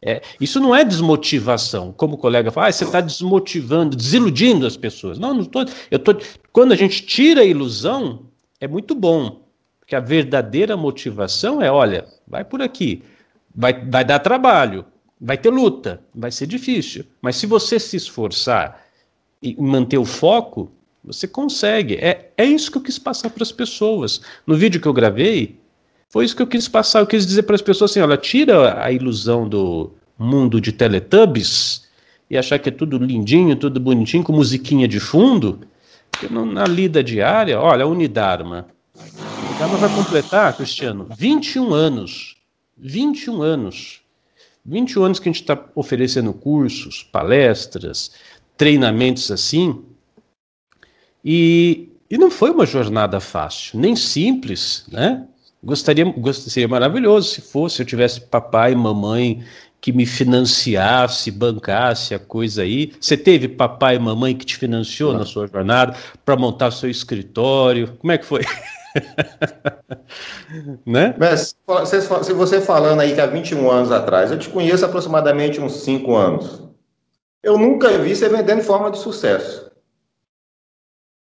É, 0.00 0.22
isso 0.40 0.60
não 0.60 0.76
é 0.76 0.84
desmotivação, 0.84 1.92
como 1.96 2.14
o 2.14 2.18
colega 2.18 2.52
fala, 2.52 2.68
ah, 2.68 2.72
você 2.72 2.84
está 2.84 3.00
desmotivando, 3.00 3.96
desiludindo 3.96 4.66
as 4.66 4.76
pessoas. 4.76 5.18
Não, 5.18 5.34
não 5.34 5.40
estou. 5.40 5.64
Eu 5.90 5.98
tô, 5.98 6.14
quando 6.52 6.70
a 6.72 6.76
gente 6.76 7.04
tira 7.04 7.40
a 7.40 7.44
ilusão, 7.44 8.26
é 8.60 8.68
muito 8.68 8.94
bom, 8.94 9.40
porque 9.80 9.96
a 9.96 10.00
verdadeira 10.00 10.76
motivação 10.76 11.60
é, 11.60 11.72
olha, 11.72 12.06
vai 12.28 12.44
por 12.44 12.62
aqui, 12.62 13.02
vai, 13.52 13.84
vai 13.88 14.04
dar 14.04 14.20
trabalho, 14.20 14.84
Vai 15.20 15.38
ter 15.38 15.50
luta, 15.50 16.02
vai 16.14 16.30
ser 16.30 16.46
difícil, 16.46 17.04
mas 17.22 17.36
se 17.36 17.46
você 17.46 17.80
se 17.80 17.96
esforçar 17.96 18.84
e 19.42 19.56
manter 19.58 19.96
o 19.96 20.04
foco, 20.04 20.70
você 21.02 21.26
consegue. 21.26 21.94
É, 21.94 22.30
é 22.36 22.44
isso 22.44 22.70
que 22.70 22.76
eu 22.76 22.82
quis 22.82 22.98
passar 22.98 23.30
para 23.30 23.42
as 23.42 23.52
pessoas. 23.52 24.20
No 24.46 24.56
vídeo 24.56 24.80
que 24.80 24.86
eu 24.86 24.92
gravei, 24.92 25.58
foi 26.10 26.24
isso 26.24 26.36
que 26.36 26.42
eu 26.42 26.46
quis 26.46 26.68
passar. 26.68 27.00
Eu 27.00 27.06
quis 27.06 27.26
dizer 27.26 27.44
para 27.44 27.54
as 27.54 27.62
pessoas 27.62 27.92
assim: 27.92 28.00
olha, 28.00 28.16
tira 28.16 28.82
a 28.82 28.90
ilusão 28.92 29.48
do 29.48 29.92
mundo 30.18 30.60
de 30.60 30.72
Teletubbies 30.72 31.86
e 32.28 32.36
achar 32.36 32.58
que 32.58 32.68
é 32.68 32.72
tudo 32.72 32.98
lindinho, 32.98 33.56
tudo 33.56 33.78
bonitinho, 33.78 34.24
com 34.24 34.32
musiquinha 34.32 34.88
de 34.88 34.98
fundo. 35.00 35.60
Porque 36.10 36.32
na 36.32 36.64
lida 36.64 37.02
diária, 37.02 37.60
olha, 37.60 37.86
Unidarma. 37.86 38.66
Unidarma 39.48 39.76
vai 39.76 39.94
completar, 39.94 40.56
Cristiano, 40.56 41.06
21 41.16 41.72
anos. 41.72 42.36
21 42.76 43.42
anos. 43.42 44.00
21 44.66 45.04
anos 45.04 45.18
que 45.18 45.28
a 45.28 45.32
gente 45.32 45.42
está 45.42 45.64
oferecendo 45.74 46.32
cursos, 46.32 47.02
palestras, 47.02 48.12
treinamentos 48.56 49.30
assim, 49.30 49.84
e, 51.24 51.88
e 52.10 52.18
não 52.18 52.30
foi 52.30 52.50
uma 52.50 52.66
jornada 52.66 53.20
fácil, 53.20 53.78
nem 53.78 53.94
simples, 53.94 54.84
né? 54.90 55.26
Gostaria, 55.62 56.04
gostaria, 56.04 56.50
seria 56.50 56.68
maravilhoso 56.68 57.30
se 57.30 57.40
fosse, 57.40 57.76
se 57.76 57.82
eu 57.82 57.86
tivesse 57.86 58.20
papai 58.20 58.72
e 58.72 58.76
mamãe 58.76 59.42
que 59.80 59.92
me 59.92 60.06
financiasse, 60.06 61.30
bancasse 61.30 62.14
a 62.14 62.18
coisa 62.18 62.62
aí. 62.62 62.92
Você 63.00 63.16
teve 63.16 63.48
papai 63.48 63.96
e 63.96 63.98
mamãe 63.98 64.34
que 64.34 64.44
te 64.44 64.56
financiou 64.56 65.12
não. 65.12 65.20
na 65.20 65.26
sua 65.26 65.46
jornada 65.46 65.96
para 66.24 66.36
montar 66.36 66.70
seu 66.70 66.90
escritório? 66.90 67.96
Como 67.98 68.12
é 68.12 68.18
que 68.18 68.26
foi? 68.26 68.42
né? 70.86 71.14
Mas, 71.18 71.56
se 72.22 72.32
você 72.32 72.60
falando 72.60 73.00
aí 73.00 73.14
que 73.14 73.20
há 73.20 73.26
21 73.26 73.70
anos 73.70 73.92
atrás, 73.92 74.30
eu 74.30 74.38
te 74.38 74.48
conheço 74.48 74.84
aproximadamente 74.84 75.60
uns 75.60 75.82
5 75.82 76.14
anos. 76.14 76.62
Eu 77.42 77.58
nunca 77.58 77.96
vi 77.98 78.14
você 78.14 78.28
vendendo 78.28 78.62
forma 78.62 78.90
de 78.90 78.98
sucesso. 78.98 79.70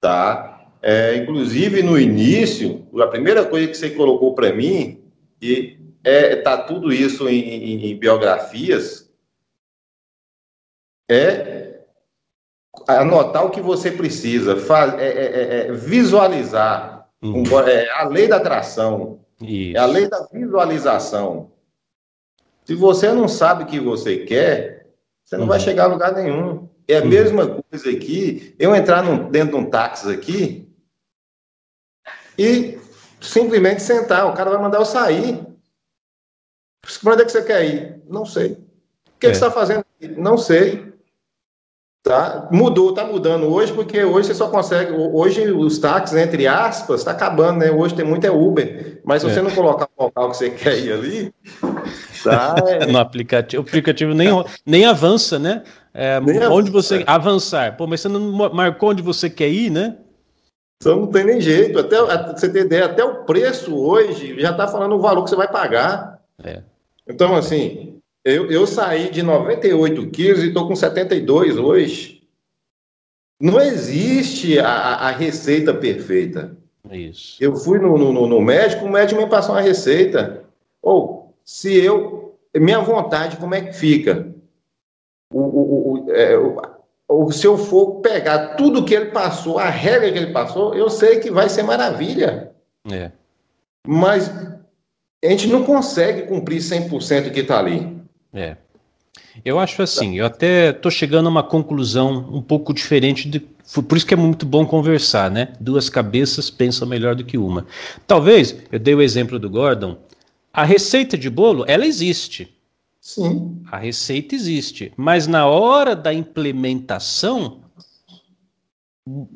Tá? 0.01 0.71
É, 0.81 1.17
inclusive, 1.17 1.83
no 1.83 1.99
início, 1.99 2.87
a 3.01 3.07
primeira 3.07 3.45
coisa 3.45 3.69
que 3.69 3.77
você 3.77 3.91
colocou 3.91 4.35
para 4.35 4.53
mim, 4.53 5.03
e 5.43 5.79
é, 6.05 6.37
tá 6.37 6.57
tudo 6.57 6.93
isso 6.93 7.29
em, 7.29 7.41
em, 7.41 7.91
em 7.91 7.99
biografias, 7.99 9.11
é 11.11 11.81
anotar 12.87 13.45
o 13.45 13.51
que 13.51 13.61
você 13.61 13.91
precisa, 13.91 14.57
faz, 14.57 14.95
é, 14.95 15.07
é, 15.07 15.11
é, 15.11 15.67
é 15.69 15.73
visualizar 15.73 16.98
Uhum. 17.23 17.45
É 17.67 17.91
a 17.91 18.09
lei 18.09 18.29
da 18.29 18.37
atração. 18.37 19.21
Isso. 19.41 19.77
É 19.77 19.81
a 19.81 19.87
lei 19.87 20.09
da 20.09 20.27
visualização. 20.33 21.53
Se 22.65 22.75
você 22.75 23.13
não 23.13 23.29
sabe 23.29 23.65
o 23.65 23.67
que 23.67 23.81
você 23.81 24.19
quer, 24.19 24.91
você 25.25 25.37
não 25.37 25.45
uhum. 25.45 25.49
vai 25.49 25.61
chegar 25.61 25.85
a 25.85 25.89
lugar 25.89 26.13
nenhum. 26.13 26.69
É 26.87 26.99
a 26.99 27.03
uhum. 27.03 27.09
mesma 27.09 27.47
coisa 27.47 27.91
aqui. 27.91 28.55
Eu 28.59 28.75
entrar 28.75 29.03
num, 29.03 29.31
dentro 29.31 29.59
de 29.59 29.65
um 29.65 29.71
táxi 29.71 30.13
aqui 30.13 30.69
e 32.39 32.79
simplesmente 33.21 33.83
sentar. 33.83 34.27
O 34.27 34.35
cara 34.35 34.51
vai 34.51 34.61
mandar 34.61 34.79
eu 34.79 34.85
sair. 34.85 35.47
Para 37.03 37.13
onde 37.13 37.23
é 37.23 37.25
que 37.25 37.33
você 37.33 37.43
quer 37.43 37.65
ir? 37.65 38.03
Não 38.07 38.25
sei. 38.25 38.53
O 38.53 39.19
que, 39.19 39.27
é. 39.27 39.31
que 39.31 39.37
você 39.37 39.45
está 39.45 39.51
fazendo? 39.51 39.85
Não 40.17 40.39
sei. 40.39 40.95
Tá? 42.03 42.49
Mudou, 42.51 42.95
tá 42.95 43.05
mudando 43.05 43.53
hoje, 43.53 43.73
porque 43.73 44.03
hoje 44.03 44.29
você 44.29 44.35
só 44.35 44.49
consegue. 44.49 44.93
Hoje 44.93 45.51
os 45.51 45.79
táxis, 45.79 46.17
entre 46.17 46.47
aspas, 46.47 47.01
está 47.01 47.11
acabando, 47.11 47.59
né? 47.59 47.71
Hoje 47.71 47.95
tem 47.95 48.05
muito 48.05 48.27
é 48.27 48.31
Uber. 48.31 49.01
Mas 49.05 49.23
se 49.23 49.29
é. 49.29 49.35
você 49.35 49.43
não 49.43 49.51
colocar 49.51 49.89
o 49.97 50.05
local 50.05 50.31
que 50.31 50.37
você 50.37 50.51
quer 50.51 50.79
ir 50.79 50.93
ali, 50.93 51.35
tá? 52.23 52.55
É... 52.67 52.87
no 52.91 52.99
aplicativo, 52.99 53.63
o 53.63 53.67
aplicativo 53.67 54.15
nem, 54.15 54.29
nem 54.65 54.87
avança, 54.87 55.39
né? 55.39 55.63
É, 55.93 56.21
nem 56.21 56.37
onde 56.47 56.71
avança. 56.71 56.71
você 56.71 57.05
avançar. 57.07 57.77
Pô, 57.77 57.87
mas 57.87 58.01
você 58.01 58.09
não 58.09 58.21
marcou 58.55 58.91
onde 58.91 59.03
você 59.03 59.29
quer 59.29 59.49
ir, 59.49 59.71
né? 59.71 59.97
Então 60.81 61.01
não 61.01 61.07
tem 61.09 61.25
nem 61.25 61.41
jeito. 61.41 61.79
Até 61.79 61.99
você 62.33 62.49
ter 62.49 62.65
ideia, 62.65 62.87
até 62.87 63.05
o 63.05 63.25
preço 63.25 63.77
hoje 63.77 64.41
já 64.41 64.53
está 64.53 64.69
falando 64.69 64.95
o 64.95 65.01
valor 65.01 65.25
que 65.25 65.31
você 65.31 65.37
vai 65.37 65.51
pagar. 65.51 66.21
É. 66.43 66.63
Então, 67.07 67.35
assim, 67.35 67.98
eu, 68.29 68.51
eu 68.51 68.67
saí 68.67 69.11
de 69.11 69.23
98 69.23 70.11
quilos 70.11 70.43
e 70.43 70.49
estou 70.49 70.69
com 70.69 70.77
72 70.77 71.57
hoje. 71.57 72.23
Não 73.41 73.61
existe 73.61 74.59
a, 74.59 74.69
a 74.69 75.11
receita 75.11 75.73
perfeita. 75.73 76.57
Isso. 76.91 77.37
Eu 77.43 77.57
fui 77.57 77.79
no, 77.79 77.97
no, 77.97 78.27
no, 78.27 78.41
médico, 78.41 78.85
o 78.85 78.91
médico 78.91 79.21
me 79.21 79.29
passou 79.29 79.55
uma 79.55 79.61
receita. 79.61 80.45
Ou, 80.83 81.35
se 81.45 81.75
eu. 81.77 82.37
Minha 82.57 82.81
vontade, 82.81 83.37
como 83.37 83.55
é 83.55 83.61
que 83.61 83.73
fica? 83.73 84.35
O, 85.33 85.41
o, 85.41 85.93
o, 85.93 86.13
é, 86.13 86.37
o, 87.09 87.31
se 87.31 87.47
eu 87.47 87.57
for 87.57 88.01
pegar 88.01 88.57
tudo 88.57 88.85
que 88.85 88.95
ele 88.95 89.07
passou, 89.07 89.59
a 89.59 89.69
regra 89.69 90.11
que 90.11 90.19
ele 90.19 90.33
passou, 90.33 90.75
eu 90.75 90.89
sei 90.91 91.21
que 91.21 91.31
vai 91.31 91.49
ser 91.49 91.63
maravilha. 91.63 92.53
É. 92.91 93.13
Mas 93.87 94.29
a 95.25 95.29
gente 95.29 95.47
não 95.49 95.63
consegue 95.65 96.23
cumprir 96.23 96.59
100% 96.59 97.31
que 97.31 97.41
está 97.41 97.59
ali. 97.59 97.98
É. 98.33 98.57
Eu 99.45 99.59
acho 99.59 99.83
assim, 99.83 100.19
eu 100.19 100.27
até 100.27 100.73
tô 100.73 100.91
chegando 100.91 101.27
a 101.27 101.31
uma 101.31 101.43
conclusão 101.43 102.29
um 102.33 102.43
pouco 102.43 102.73
diferente 102.75 103.29
de. 103.29 103.41
Por 103.41 103.97
isso 103.97 104.07
que 104.07 104.15
é 104.15 104.17
muito 104.17 104.47
bom 104.47 104.67
conversar, 104.67 105.31
né? 105.31 105.53
Duas 105.61 105.91
cabeças 105.91 106.51
pensam 106.51 106.89
melhor 106.89 107.15
do 107.15 107.25
que 107.25 107.37
uma. 107.37 107.67
Talvez, 108.07 108.57
eu 108.73 108.79
dei 108.79 108.95
o 108.95 109.03
exemplo 109.03 109.39
do 109.39 109.51
Gordon, 109.51 109.99
a 110.53 110.65
receita 110.65 111.17
de 111.17 111.29
bolo, 111.29 111.65
ela 111.69 111.87
existe. 111.87 112.55
Sim. 113.01 113.63
A 113.71 113.79
receita 113.79 114.35
existe. 114.35 114.93
Mas 114.97 115.27
na 115.27 115.47
hora 115.47 115.95
da 115.95 116.13
implementação, 116.13 117.61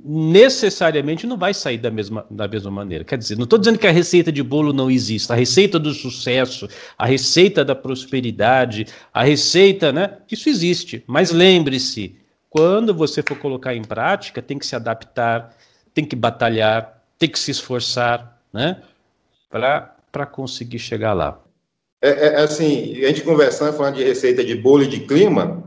necessariamente 0.04 1.26
não 1.26 1.36
vai 1.36 1.54
sair 1.54 1.78
da 1.78 1.90
mesma, 1.90 2.26
da 2.30 2.46
mesma 2.46 2.70
maneira. 2.70 3.04
Quer 3.04 3.16
dizer, 3.16 3.36
não 3.36 3.44
estou 3.44 3.58
dizendo 3.58 3.78
que 3.78 3.86
a 3.86 3.92
receita 3.92 4.30
de 4.30 4.42
bolo 4.42 4.72
não 4.72 4.90
existe, 4.90 5.32
a 5.32 5.36
receita 5.36 5.78
do 5.78 5.92
sucesso, 5.92 6.68
a 6.98 7.06
receita 7.06 7.64
da 7.64 7.74
prosperidade, 7.74 8.86
a 9.12 9.22
receita, 9.22 9.92
né? 9.92 10.18
Isso 10.30 10.48
existe. 10.48 11.02
Mas 11.06 11.30
lembre-se, 11.30 12.16
quando 12.50 12.92
você 12.92 13.22
for 13.22 13.38
colocar 13.38 13.74
em 13.74 13.82
prática, 13.82 14.42
tem 14.42 14.58
que 14.58 14.66
se 14.66 14.76
adaptar, 14.76 15.56
tem 15.94 16.04
que 16.04 16.16
batalhar, 16.16 17.02
tem 17.18 17.28
que 17.28 17.38
se 17.38 17.50
esforçar, 17.50 18.40
né? 18.52 18.82
Para 19.50 20.26
conseguir 20.26 20.78
chegar 20.78 21.12
lá. 21.12 21.40
é, 22.02 22.10
é, 22.10 22.40
assim, 22.42 23.04
a 23.04 23.08
gente 23.08 23.22
conversando, 23.22 23.76
falando 23.76 23.94
de 23.94 24.04
receita 24.04 24.44
de 24.44 24.54
bolo 24.54 24.82
e 24.82 24.88
de 24.88 25.00
clima, 25.00 25.62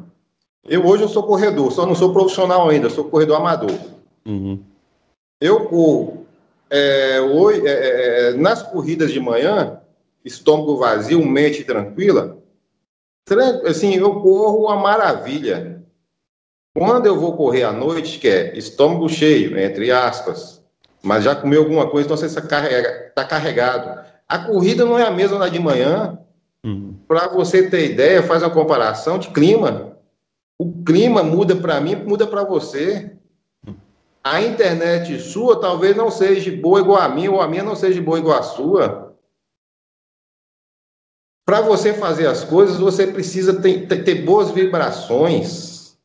eu 0.68 0.86
hoje 0.86 1.04
eu 1.04 1.08
sou 1.08 1.24
corredor, 1.24 1.72
só 1.72 1.86
não 1.86 1.96
sou 1.96 2.12
profissional 2.12 2.70
ainda, 2.70 2.90
sou 2.90 3.06
corredor 3.06 3.38
amador. 3.38 3.95
Uhum. 4.28 4.64
Eu 5.40 5.66
corro 5.66 6.26
é, 6.70 7.22
hoje, 7.22 7.68
é, 7.68 8.30
é, 8.30 8.34
nas 8.34 8.62
corridas 8.62 9.12
de 9.12 9.20
manhã, 9.20 9.80
estômago 10.24 10.78
vazio, 10.78 11.26
mente 11.26 11.64
tranquila, 11.64 12.38
assim, 13.66 13.96
eu 13.96 14.22
corro 14.22 14.66
uma 14.66 14.76
maravilha. 14.76 15.84
Quando 16.76 17.06
eu 17.06 17.20
vou 17.20 17.38
correr 17.38 17.64
à 17.64 17.72
noite, 17.72 18.20
que 18.20 18.28
é 18.28 18.58
estômago 18.58 19.08
cheio, 19.08 19.58
entre 19.58 19.92
aspas, 19.92 20.62
mas 21.02 21.24
já 21.24 21.36
comeu 21.36 21.62
alguma 21.62 21.90
coisa, 21.90 22.08
então 22.08 22.18
você 22.18 22.26
está 22.26 23.24
carregado. 23.26 24.06
A 24.28 24.40
corrida 24.40 24.84
não 24.84 24.98
é 24.98 25.04
a 25.04 25.12
mesma 25.12 25.40
da 25.40 25.48
de 25.48 25.60
manhã. 25.60 26.20
Uhum. 26.66 26.96
Para 27.08 27.28
você 27.28 27.70
ter 27.70 27.92
ideia, 27.92 28.24
faz 28.24 28.42
uma 28.42 28.50
comparação 28.50 29.20
de 29.20 29.30
clima. 29.30 29.98
O 30.60 30.84
clima 30.84 31.22
muda 31.22 31.56
para 31.56 31.80
mim, 31.80 31.96
muda 31.96 32.26
para 32.26 32.44
você. 32.44 33.15
A 34.26 34.42
internet 34.42 35.20
sua 35.20 35.62
talvez 35.62 35.96
não 35.96 36.10
seja 36.10 36.52
boa 36.52 36.80
igual 36.80 37.00
a 37.00 37.08
minha, 37.08 37.32
ou 37.32 37.40
a 37.40 37.48
minha 37.48 37.62
não 37.62 37.76
seja 37.76 38.02
boa 38.02 38.18
igual 38.18 38.40
a 38.40 38.42
sua. 38.42 39.16
Para 41.46 41.62
você 41.62 41.94
fazer 41.94 42.26
as 42.26 42.44
coisas, 42.44 42.78
você 42.78 43.06
precisa 43.06 43.62
ter, 43.62 43.86
ter, 43.86 44.26
boas 44.26 44.50
vibrações. 44.50 45.96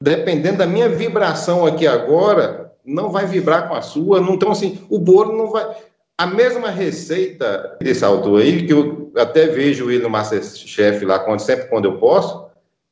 Dependendo 0.00 0.58
da 0.58 0.66
minha 0.66 0.88
vibração 0.88 1.66
aqui 1.66 1.88
agora, 1.88 2.72
não 2.84 3.10
vai 3.10 3.26
vibrar 3.26 3.68
com 3.68 3.74
a 3.74 3.82
sua. 3.82 4.20
Não, 4.20 4.34
então, 4.34 4.52
assim, 4.52 4.86
o 4.88 5.00
bolo 5.00 5.36
não 5.36 5.50
vai. 5.50 5.76
A 6.16 6.24
mesma 6.24 6.70
receita 6.70 7.76
desse 7.80 8.04
autor 8.04 8.42
aí, 8.42 8.64
que 8.64 8.72
eu 8.72 9.10
até 9.16 9.48
vejo 9.48 9.90
ele 9.90 10.04
no 10.04 10.10
Masterchef 10.10 11.04
lá, 11.04 11.18
quando, 11.18 11.40
sempre 11.40 11.66
quando 11.66 11.86
eu 11.86 11.98
posso, 11.98 12.47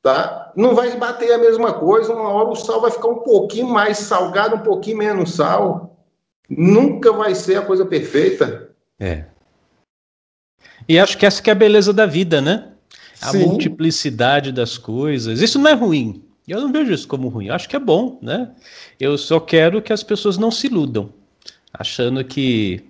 tá? 0.06 0.52
Não 0.54 0.72
vai 0.72 0.96
bater 0.96 1.32
a 1.32 1.38
mesma 1.38 1.72
coisa, 1.72 2.12
uma 2.12 2.28
hora 2.28 2.50
o 2.50 2.54
sal 2.54 2.80
vai 2.80 2.92
ficar 2.92 3.08
um 3.08 3.24
pouquinho 3.24 3.66
mais 3.66 3.98
salgado, 3.98 4.54
um 4.54 4.60
pouquinho 4.60 4.98
menos 4.98 5.34
sal. 5.34 5.98
Nunca 6.48 7.12
vai 7.12 7.34
ser 7.34 7.56
a 7.56 7.62
coisa 7.62 7.84
perfeita. 7.84 8.70
É. 9.00 9.24
E 10.88 10.96
acho 10.96 11.18
que 11.18 11.26
essa 11.26 11.42
que 11.42 11.50
é 11.50 11.52
a 11.52 11.56
beleza 11.56 11.92
da 11.92 12.06
vida, 12.06 12.40
né? 12.40 12.68
A 13.20 13.32
Sim. 13.32 13.46
multiplicidade 13.46 14.52
das 14.52 14.78
coisas. 14.78 15.40
Isso 15.40 15.58
não 15.58 15.68
é 15.68 15.74
ruim. 15.74 16.22
Eu 16.46 16.60
não 16.60 16.70
vejo 16.70 16.92
isso 16.92 17.08
como 17.08 17.26
ruim. 17.26 17.46
Eu 17.46 17.54
acho 17.54 17.68
que 17.68 17.74
é 17.74 17.80
bom, 17.80 18.20
né? 18.22 18.52
Eu 19.00 19.18
só 19.18 19.40
quero 19.40 19.82
que 19.82 19.92
as 19.92 20.04
pessoas 20.04 20.38
não 20.38 20.52
se 20.52 20.68
iludam, 20.68 21.12
achando 21.74 22.24
que 22.24 22.84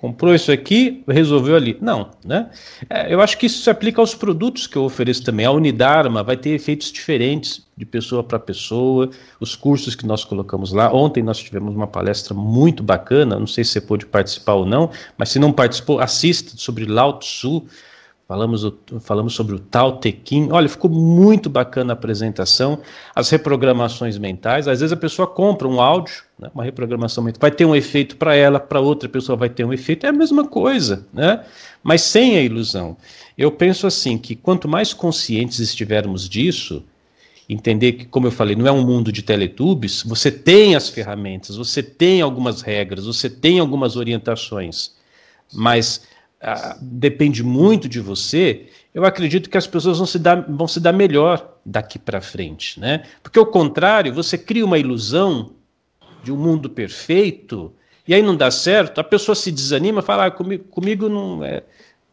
comprou 0.00 0.34
isso 0.34 0.52
aqui, 0.52 1.02
resolveu 1.08 1.56
ali. 1.56 1.76
Não, 1.80 2.10
né? 2.24 2.50
É, 2.88 3.12
eu 3.12 3.20
acho 3.20 3.36
que 3.36 3.46
isso 3.46 3.62
se 3.62 3.70
aplica 3.70 4.00
aos 4.00 4.14
produtos 4.14 4.66
que 4.66 4.76
eu 4.76 4.84
ofereço 4.84 5.24
também. 5.24 5.44
A 5.44 5.50
Unidarma 5.50 6.22
vai 6.22 6.36
ter 6.36 6.50
efeitos 6.50 6.92
diferentes 6.92 7.66
de 7.76 7.84
pessoa 7.84 8.22
para 8.22 8.38
pessoa, 8.38 9.10
os 9.40 9.56
cursos 9.56 9.94
que 9.94 10.06
nós 10.06 10.24
colocamos 10.24 10.72
lá. 10.72 10.92
Ontem 10.92 11.22
nós 11.22 11.38
tivemos 11.38 11.74
uma 11.74 11.86
palestra 11.86 12.34
muito 12.34 12.82
bacana, 12.82 13.38
não 13.38 13.46
sei 13.46 13.64
se 13.64 13.72
você 13.72 13.80
pôde 13.80 14.06
participar 14.06 14.54
ou 14.54 14.66
não, 14.66 14.90
mas 15.16 15.30
se 15.30 15.38
não 15.38 15.52
participou, 15.52 16.00
assista 16.00 16.52
sobre 16.56 16.84
Lao 16.86 17.18
Tzu, 17.18 17.64
Falamos, 18.28 18.62
falamos 19.00 19.34
sobre 19.34 19.54
o 19.54 19.58
Tao 19.58 19.98
Te 20.00 20.14
Ching. 20.22 20.50
Olha, 20.52 20.68
ficou 20.68 20.90
muito 20.90 21.48
bacana 21.48 21.94
a 21.94 21.94
apresentação. 21.94 22.78
As 23.14 23.30
reprogramações 23.30 24.18
mentais. 24.18 24.68
Às 24.68 24.80
vezes 24.80 24.92
a 24.92 24.98
pessoa 24.98 25.26
compra 25.26 25.66
um 25.66 25.80
áudio, 25.80 26.24
né, 26.38 26.50
uma 26.54 26.62
reprogramação 26.62 27.24
mental, 27.24 27.40
vai 27.40 27.50
ter 27.50 27.64
um 27.64 27.74
efeito 27.74 28.18
para 28.18 28.34
ela, 28.34 28.60
para 28.60 28.80
outra 28.80 29.08
pessoa 29.08 29.34
vai 29.34 29.48
ter 29.48 29.64
um 29.64 29.72
efeito. 29.72 30.04
É 30.04 30.10
a 30.10 30.12
mesma 30.12 30.46
coisa, 30.46 31.06
né? 31.10 31.42
mas 31.82 32.02
sem 32.02 32.36
a 32.36 32.42
ilusão. 32.42 32.98
Eu 33.36 33.50
penso 33.50 33.86
assim, 33.86 34.18
que 34.18 34.36
quanto 34.36 34.68
mais 34.68 34.92
conscientes 34.92 35.58
estivermos 35.58 36.28
disso, 36.28 36.84
entender 37.48 37.92
que, 37.92 38.04
como 38.04 38.26
eu 38.26 38.30
falei, 38.30 38.54
não 38.54 38.66
é 38.66 38.72
um 38.72 38.84
mundo 38.84 39.10
de 39.10 39.22
teletubes, 39.22 40.02
você 40.02 40.30
tem 40.30 40.76
as 40.76 40.90
ferramentas, 40.90 41.56
você 41.56 41.82
tem 41.82 42.20
algumas 42.20 42.60
regras, 42.60 43.06
você 43.06 43.30
tem 43.30 43.58
algumas 43.58 43.96
orientações, 43.96 44.92
mas 45.50 46.02
depende 46.80 47.42
muito 47.42 47.88
de 47.88 48.00
você, 48.00 48.66
eu 48.94 49.04
acredito 49.04 49.50
que 49.50 49.58
as 49.58 49.66
pessoas 49.66 49.98
vão 49.98 50.06
se 50.06 50.18
dar, 50.18 50.42
vão 50.48 50.68
se 50.68 50.80
dar 50.80 50.92
melhor 50.92 51.56
daqui 51.64 51.98
para 51.98 52.20
frente, 52.20 52.78
né? 52.78 53.04
Porque 53.22 53.38
ao 53.38 53.46
contrário, 53.46 54.12
você 54.12 54.38
cria 54.38 54.64
uma 54.64 54.78
ilusão 54.78 55.52
de 56.22 56.32
um 56.32 56.36
mundo 56.36 56.70
perfeito 56.70 57.72
e 58.06 58.14
aí 58.14 58.22
não 58.22 58.36
dá 58.36 58.50
certo, 58.50 59.00
a 59.00 59.04
pessoa 59.04 59.34
se 59.34 59.52
desanima, 59.52 60.00
fala 60.00 60.26
ah, 60.26 60.30
comigo, 60.30 60.64
comigo 60.64 61.08
não 61.08 61.44
é, 61.44 61.62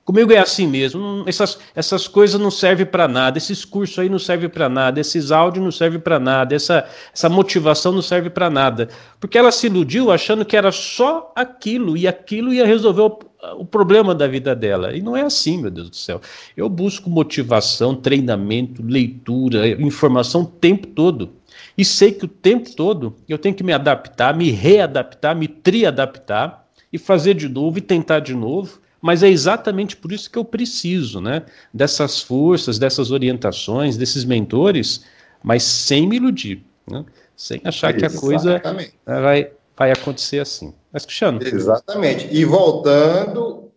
Comigo 0.06 0.32
é 0.32 0.38
assim 0.38 0.68
mesmo, 0.68 1.24
essas, 1.26 1.58
essas 1.76 2.08
coisas 2.08 2.40
não 2.40 2.52
servem 2.52 2.86
para 2.86 3.08
nada, 3.08 3.40
esses 3.40 3.66
cursos 3.66 3.98
aí 3.98 4.08
não 4.08 4.20
servem 4.20 4.48
para 4.48 4.70
nada, 4.70 5.00
esses 5.00 5.32
áudios 5.32 5.66
não 5.66 5.72
servem 5.72 6.00
para 6.00 6.20
nada, 6.20 6.54
essa, 6.54 6.88
essa 7.12 7.28
motivação 7.28 7.92
não 7.92 8.04
serve 8.04 8.30
para 8.30 8.48
nada. 8.48 8.88
Porque 9.20 9.36
ela 9.36 9.52
se 9.52 9.66
iludiu 9.66 10.12
achando 10.12 10.46
que 10.46 10.56
era 10.56 10.72
só 10.72 11.34
aquilo, 11.36 11.98
e 11.98 12.08
aquilo 12.08 12.54
ia 12.54 12.68
resolver 12.68 13.02
o, 13.02 13.20
o 13.58 13.66
problema 13.66 14.16
da 14.16 14.28
vida 14.28 14.56
dela. 14.56 14.96
E 14.96 15.02
não 15.02 15.16
é 15.16 15.22
assim, 15.22 15.62
meu 15.62 15.72
Deus 15.72 15.90
do 15.90 15.96
céu. 15.96 16.22
Eu 16.56 16.70
busco 16.70 17.10
motivação, 17.10 17.96
treinamento, 17.96 18.84
leitura, 18.84 19.68
informação 19.82 20.42
o 20.42 20.46
tempo 20.46 20.88
todo. 20.88 21.34
E 21.78 21.84
sei 21.86 22.12
que 22.12 22.26
o 22.26 22.30
tempo 22.30 22.74
todo 22.76 23.16
eu 23.28 23.38
tenho 23.38 23.56
que 23.56 23.64
me 23.64 23.74
adaptar, 23.74 24.36
me 24.36 24.52
readaptar, 24.52 25.36
me 25.36 25.48
triadaptar 25.48 26.66
e 26.92 26.98
fazer 26.98 27.34
de 27.34 27.50
novo 27.50 27.78
e 27.78 27.82
tentar 27.82 28.20
de 28.20 28.34
novo 28.34 28.80
mas 29.06 29.22
é 29.22 29.30
exatamente 29.30 29.96
por 29.96 30.12
isso 30.12 30.32
que 30.32 30.36
eu 30.36 30.44
preciso, 30.44 31.22
né? 31.22 31.44
Dessas 31.72 32.24
forças, 32.24 32.80
dessas 32.80 33.12
orientações, 33.12 33.98
desses 33.98 34.26
mentores, 34.26 35.06
mas 35.44 35.62
sem 35.62 36.08
me 36.08 36.16
iludir, 36.16 36.64
né? 36.90 37.06
Sem 37.38 37.62
achar 37.64 37.94
que 37.94 38.04
a 38.04 38.10
coisa 38.10 38.60
vai, 39.06 39.52
vai 39.76 39.92
acontecer 39.92 40.40
assim. 40.40 40.74
Mas, 40.92 41.06
Cristiano. 41.06 41.40
Exatamente. 41.42 42.28
E 42.32 42.46
voltando, 42.46 43.72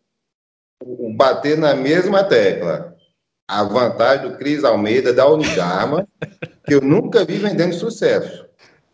bater 1.17 1.57
na 1.59 1.75
mesma 1.75 2.25
tecla. 2.25 2.97
A 3.47 3.65
vantagem 3.65 4.31
do 4.31 4.37
Cris 4.37 4.63
Almeida, 4.63 5.13
da 5.13 5.27
Unidarma, 5.27 6.07
que 6.67 6.75
eu 6.75 6.81
nunca 6.83 7.25
vi 7.25 7.39
vendendo 7.39 7.75
sucesso. 7.75 8.47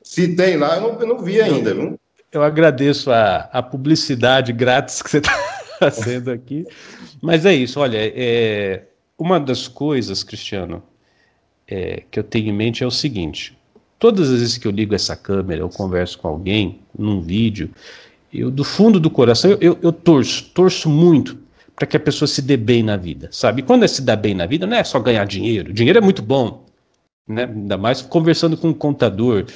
Se 0.03 0.37
tem 0.37 0.57
lá, 0.57 0.77
eu 0.77 0.81
não, 0.81 1.01
eu 1.01 1.07
não 1.07 1.19
vi 1.19 1.41
ainda, 1.41 1.75
viu? 1.75 1.99
Eu 2.31 2.43
agradeço 2.43 3.11
a, 3.11 3.49
a 3.53 3.63
publicidade 3.63 4.53
grátis 4.53 5.03
que 5.03 5.11
você 5.11 5.19
está 5.19 5.33
fazendo 5.79 6.31
aqui. 6.31 6.67
Mas 7.21 7.45
é 7.45 7.55
isso, 7.55 7.81
olha, 7.81 7.99
é, 8.01 8.85
uma 9.19 9.41
das 9.41 9.67
coisas, 9.67 10.23
Cristiano, 10.23 10.83
é, 11.67 12.05
que 12.11 12.19
eu 12.19 12.25
tenho 12.25 12.49
em 12.49 12.53
mente 12.53 12.85
é 12.85 12.87
o 12.87 12.91
seguinte: 12.91 13.57
todas 13.99 14.31
as 14.31 14.41
vezes 14.41 14.59
que 14.59 14.67
eu 14.67 14.73
ligo 14.73 14.95
essa 14.95 15.17
câmera, 15.17 15.61
eu 15.61 15.69
converso 15.69 16.19
com 16.19 16.29
alguém 16.29 16.81
num 16.97 17.21
vídeo, 17.21 17.71
eu 18.33 18.51
do 18.51 18.65
fundo 18.65 18.99
do 18.99 19.11
coração 19.11 19.51
eu, 19.53 19.59
eu, 19.61 19.79
eu 19.81 19.93
torço, 19.93 20.51
torço 20.53 20.89
muito 20.89 21.39
para 21.77 21.87
que 21.87 21.97
a 21.97 22.01
pessoa 22.01 22.29
se 22.29 22.41
dê 22.41 22.57
bem 22.57 22.83
na 22.83 22.97
vida, 22.97 23.29
sabe? 23.33 23.61
E 23.61 23.65
quando 23.65 23.85
é 23.85 23.89
se 23.89 24.03
dá 24.03 24.15
bem 24.15 24.35
na 24.35 24.47
vida, 24.47 24.67
não 24.67 24.77
é 24.77 24.85
só 24.85 25.01
ganhar 25.01 25.25
dinheiro. 25.25 25.73
Dinheiro 25.73 25.99
é 25.99 26.03
muito 26.03 26.23
bom, 26.23 26.65
né? 27.27 27.45
Ainda 27.45 27.77
mais 27.77 28.01
conversando 28.01 28.57
com 28.57 28.69
um 28.69 28.75
contador. 28.75 29.47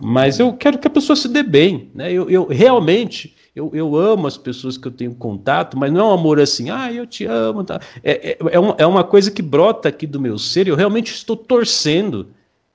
Mas 0.00 0.38
eu 0.38 0.52
quero 0.52 0.78
que 0.78 0.86
a 0.86 0.90
pessoa 0.90 1.16
se 1.16 1.28
dê 1.28 1.42
bem, 1.42 1.90
né? 1.94 2.12
Eu, 2.12 2.28
eu 2.28 2.46
realmente 2.46 3.34
eu, 3.54 3.70
eu 3.72 3.94
amo 3.94 4.26
as 4.26 4.36
pessoas 4.36 4.76
que 4.76 4.88
eu 4.88 4.92
tenho 4.92 5.14
contato, 5.14 5.78
mas 5.78 5.92
não 5.92 6.00
é 6.00 6.04
um 6.04 6.12
amor 6.12 6.40
assim, 6.40 6.70
ah, 6.70 6.92
eu 6.92 7.06
te 7.06 7.24
amo. 7.24 7.62
Tá. 7.62 7.80
É, 8.02 8.32
é, 8.32 8.38
é, 8.50 8.60
um, 8.60 8.74
é 8.76 8.86
uma 8.86 9.04
coisa 9.04 9.30
que 9.30 9.42
brota 9.42 9.88
aqui 9.88 10.06
do 10.06 10.20
meu 10.20 10.36
ser, 10.38 10.66
eu 10.66 10.74
realmente 10.74 11.14
estou 11.14 11.36
torcendo 11.36 12.28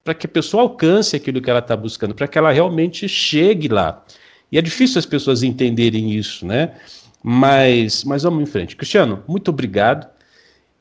para 0.03 0.13
que 0.13 0.25
a 0.25 0.29
pessoa 0.29 0.63
alcance 0.63 1.15
aquilo 1.15 1.41
que 1.41 1.49
ela 1.49 1.59
está 1.59 1.75
buscando, 1.75 2.15
para 2.15 2.27
que 2.27 2.37
ela 2.37 2.51
realmente 2.51 3.07
chegue 3.07 3.67
lá. 3.67 4.03
E 4.51 4.57
é 4.57 4.61
difícil 4.61 4.97
as 4.99 5.05
pessoas 5.05 5.43
entenderem 5.43 6.11
isso, 6.11 6.45
né? 6.45 6.75
Mas, 7.23 8.03
mas 8.03 8.23
vamos 8.23 8.41
em 8.41 8.45
frente. 8.45 8.75
Cristiano, 8.75 9.23
muito 9.27 9.49
obrigado. 9.49 10.07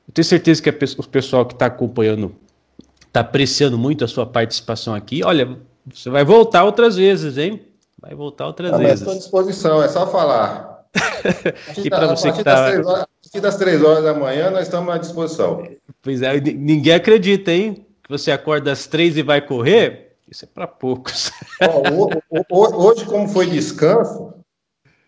Eu 0.07 0.14
tenho 0.14 0.24
certeza 0.24 0.62
que 0.62 0.70
o 0.70 1.09
pessoal 1.09 1.44
que 1.44 1.52
está 1.52 1.66
acompanhando 1.66 2.35
está 3.07 3.20
apreciando 3.20 3.76
muito 3.76 4.04
a 4.04 4.09
sua 4.09 4.24
participação 4.24 4.94
aqui. 4.94 5.22
Olha, 5.22 5.59
você 5.85 6.09
vai 6.09 6.24
voltar 6.24 6.64
outras 6.64 6.96
vezes, 6.96 7.37
hein? 7.37 7.62
Vai 8.00 8.14
voltar 8.14 8.46
outras 8.46 8.72
ah, 8.72 8.78
vezes. 8.78 9.00
Estou 9.00 9.14
à 9.14 9.16
disposição, 9.16 9.83
é 9.83 9.88
só 9.88 10.07
falar. 10.07 10.85
e 11.85 11.90
para 11.90 12.07
você 12.07 12.33
que 12.33 12.38
está. 12.38 12.68
A 12.68 13.07
partir 13.22 13.40
das 13.40 13.57
três 13.57 13.83
horas 13.83 14.04
da 14.04 14.14
manhã, 14.14 14.50
nós 14.50 14.62
estamos 14.62 14.94
à 14.94 14.98
disposição. 14.98 15.66
Pois 16.00 16.22
é, 16.22 16.40
ninguém 16.40 16.94
acredita, 16.94 17.52
hein? 17.52 17.85
Que 18.08 18.12
você 18.12 18.32
acorda 18.32 18.72
às 18.72 18.86
três 18.86 19.18
e 19.18 19.22
vai 19.22 19.42
correr. 19.42 20.16
Isso 20.26 20.46
é 20.46 20.48
para 20.48 20.66
poucos. 20.66 21.30
hoje, 22.50 23.04
como 23.04 23.28
foi 23.28 23.46
descanso, 23.46 24.32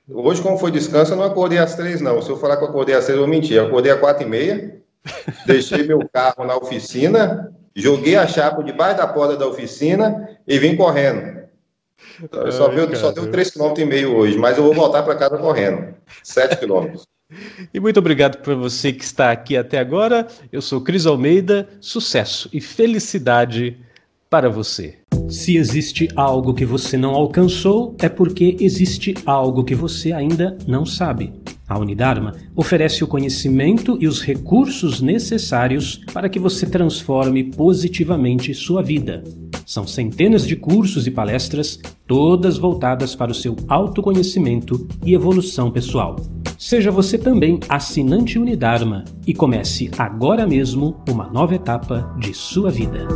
hoje, 0.07 0.43
como 0.43 0.59
foi 0.59 0.71
descanso, 0.71 1.13
eu 1.13 1.17
não 1.17 1.25
acordei 1.25 1.59
às 1.59 1.75
três, 1.75 2.03
não. 2.03 2.21
Se 2.21 2.29
eu 2.29 2.37
falar 2.37 2.59
que 2.59 2.65
eu 2.65 2.69
acordei 2.69 2.95
às 2.95 3.07
três, 3.07 3.19
eu 3.19 3.25
vou 3.25 3.35
mentir. 3.35 3.57
Eu 3.57 3.69
acordei 3.69 3.91
às 3.91 3.99
quatro 3.99 4.27
e 4.27 4.29
meia, 4.29 4.83
deixei 5.47 5.83
meu 5.83 6.07
carro 6.13 6.45
na 6.45 6.55
oficina, 6.59 7.51
joguei 7.75 8.17
a 8.17 8.27
chapa 8.27 8.63
debaixo 8.63 8.99
da 8.99 9.07
porta 9.07 9.35
da 9.35 9.47
oficina 9.47 10.39
e 10.47 10.59
vim 10.59 10.77
correndo. 10.77 11.41
Eu 12.31 12.53
só, 12.53 12.71
Ai, 12.71 12.97
só 12.97 13.13
deu 13.13 13.31
3,5 13.31 13.75
km 13.75 14.15
hoje, 14.15 14.37
mas 14.37 14.59
eu 14.59 14.65
vou 14.65 14.75
voltar 14.75 15.03
para 15.05 15.17
casa 15.17 15.39
correndo. 15.39 15.95
7 16.23 16.59
km. 16.59 17.01
E 17.73 17.81
muito 17.81 17.99
obrigado 17.99 18.39
para 18.39 18.55
você 18.55 18.93
que 18.93 19.05
está 19.05 19.31
aqui 19.31 19.57
até 19.57 19.79
agora. 19.79 20.27
Eu 20.51 20.61
sou 20.61 20.81
Cris 20.81 21.07
Almeida. 21.07 21.69
Sucesso 21.81 22.49
e 22.53 22.61
felicidade 22.61 23.77
para 24.29 24.49
você. 24.49 24.99
Se 25.29 25.57
existe 25.57 26.09
algo 26.17 26.55
que 26.55 26.65
você 26.65 26.97
não 26.97 27.11
alcançou, 27.11 27.97
é 28.01 28.09
porque 28.09 28.57
existe 28.61 29.15
algo 29.25 29.65
que 29.65 29.75
você 29.75 30.13
ainda 30.13 30.57
não 30.67 30.85
sabe. 30.85 31.33
A 31.71 31.79
Unidarma 31.79 32.35
oferece 32.57 33.05
o 33.05 33.07
conhecimento 33.07 33.97
e 34.01 34.09
os 34.09 34.21
recursos 34.21 35.01
necessários 35.01 36.01
para 36.13 36.29
que 36.29 36.41
você 36.41 36.67
transforme 36.67 37.45
positivamente 37.45 38.53
sua 38.53 38.83
vida. 38.83 39.23
São 39.65 39.87
centenas 39.87 40.45
de 40.45 40.57
cursos 40.57 41.07
e 41.07 41.13
palestras, 41.13 41.79
todas 42.09 42.59
voltadas 42.59 43.15
para 43.15 43.31
o 43.31 43.35
seu 43.35 43.55
autoconhecimento 43.69 44.89
e 45.07 45.15
evolução 45.15 45.71
pessoal. 45.71 46.17
Seja 46.59 46.91
você 46.91 47.17
também 47.17 47.61
assinante 47.69 48.37
Unidarma 48.37 49.05
e 49.25 49.33
comece 49.33 49.93
agora 49.97 50.49
mesmo 50.49 51.01
uma 51.09 51.29
nova 51.29 51.55
etapa 51.55 52.13
de 52.19 52.35
sua 52.35 52.69
vida. 52.69 53.07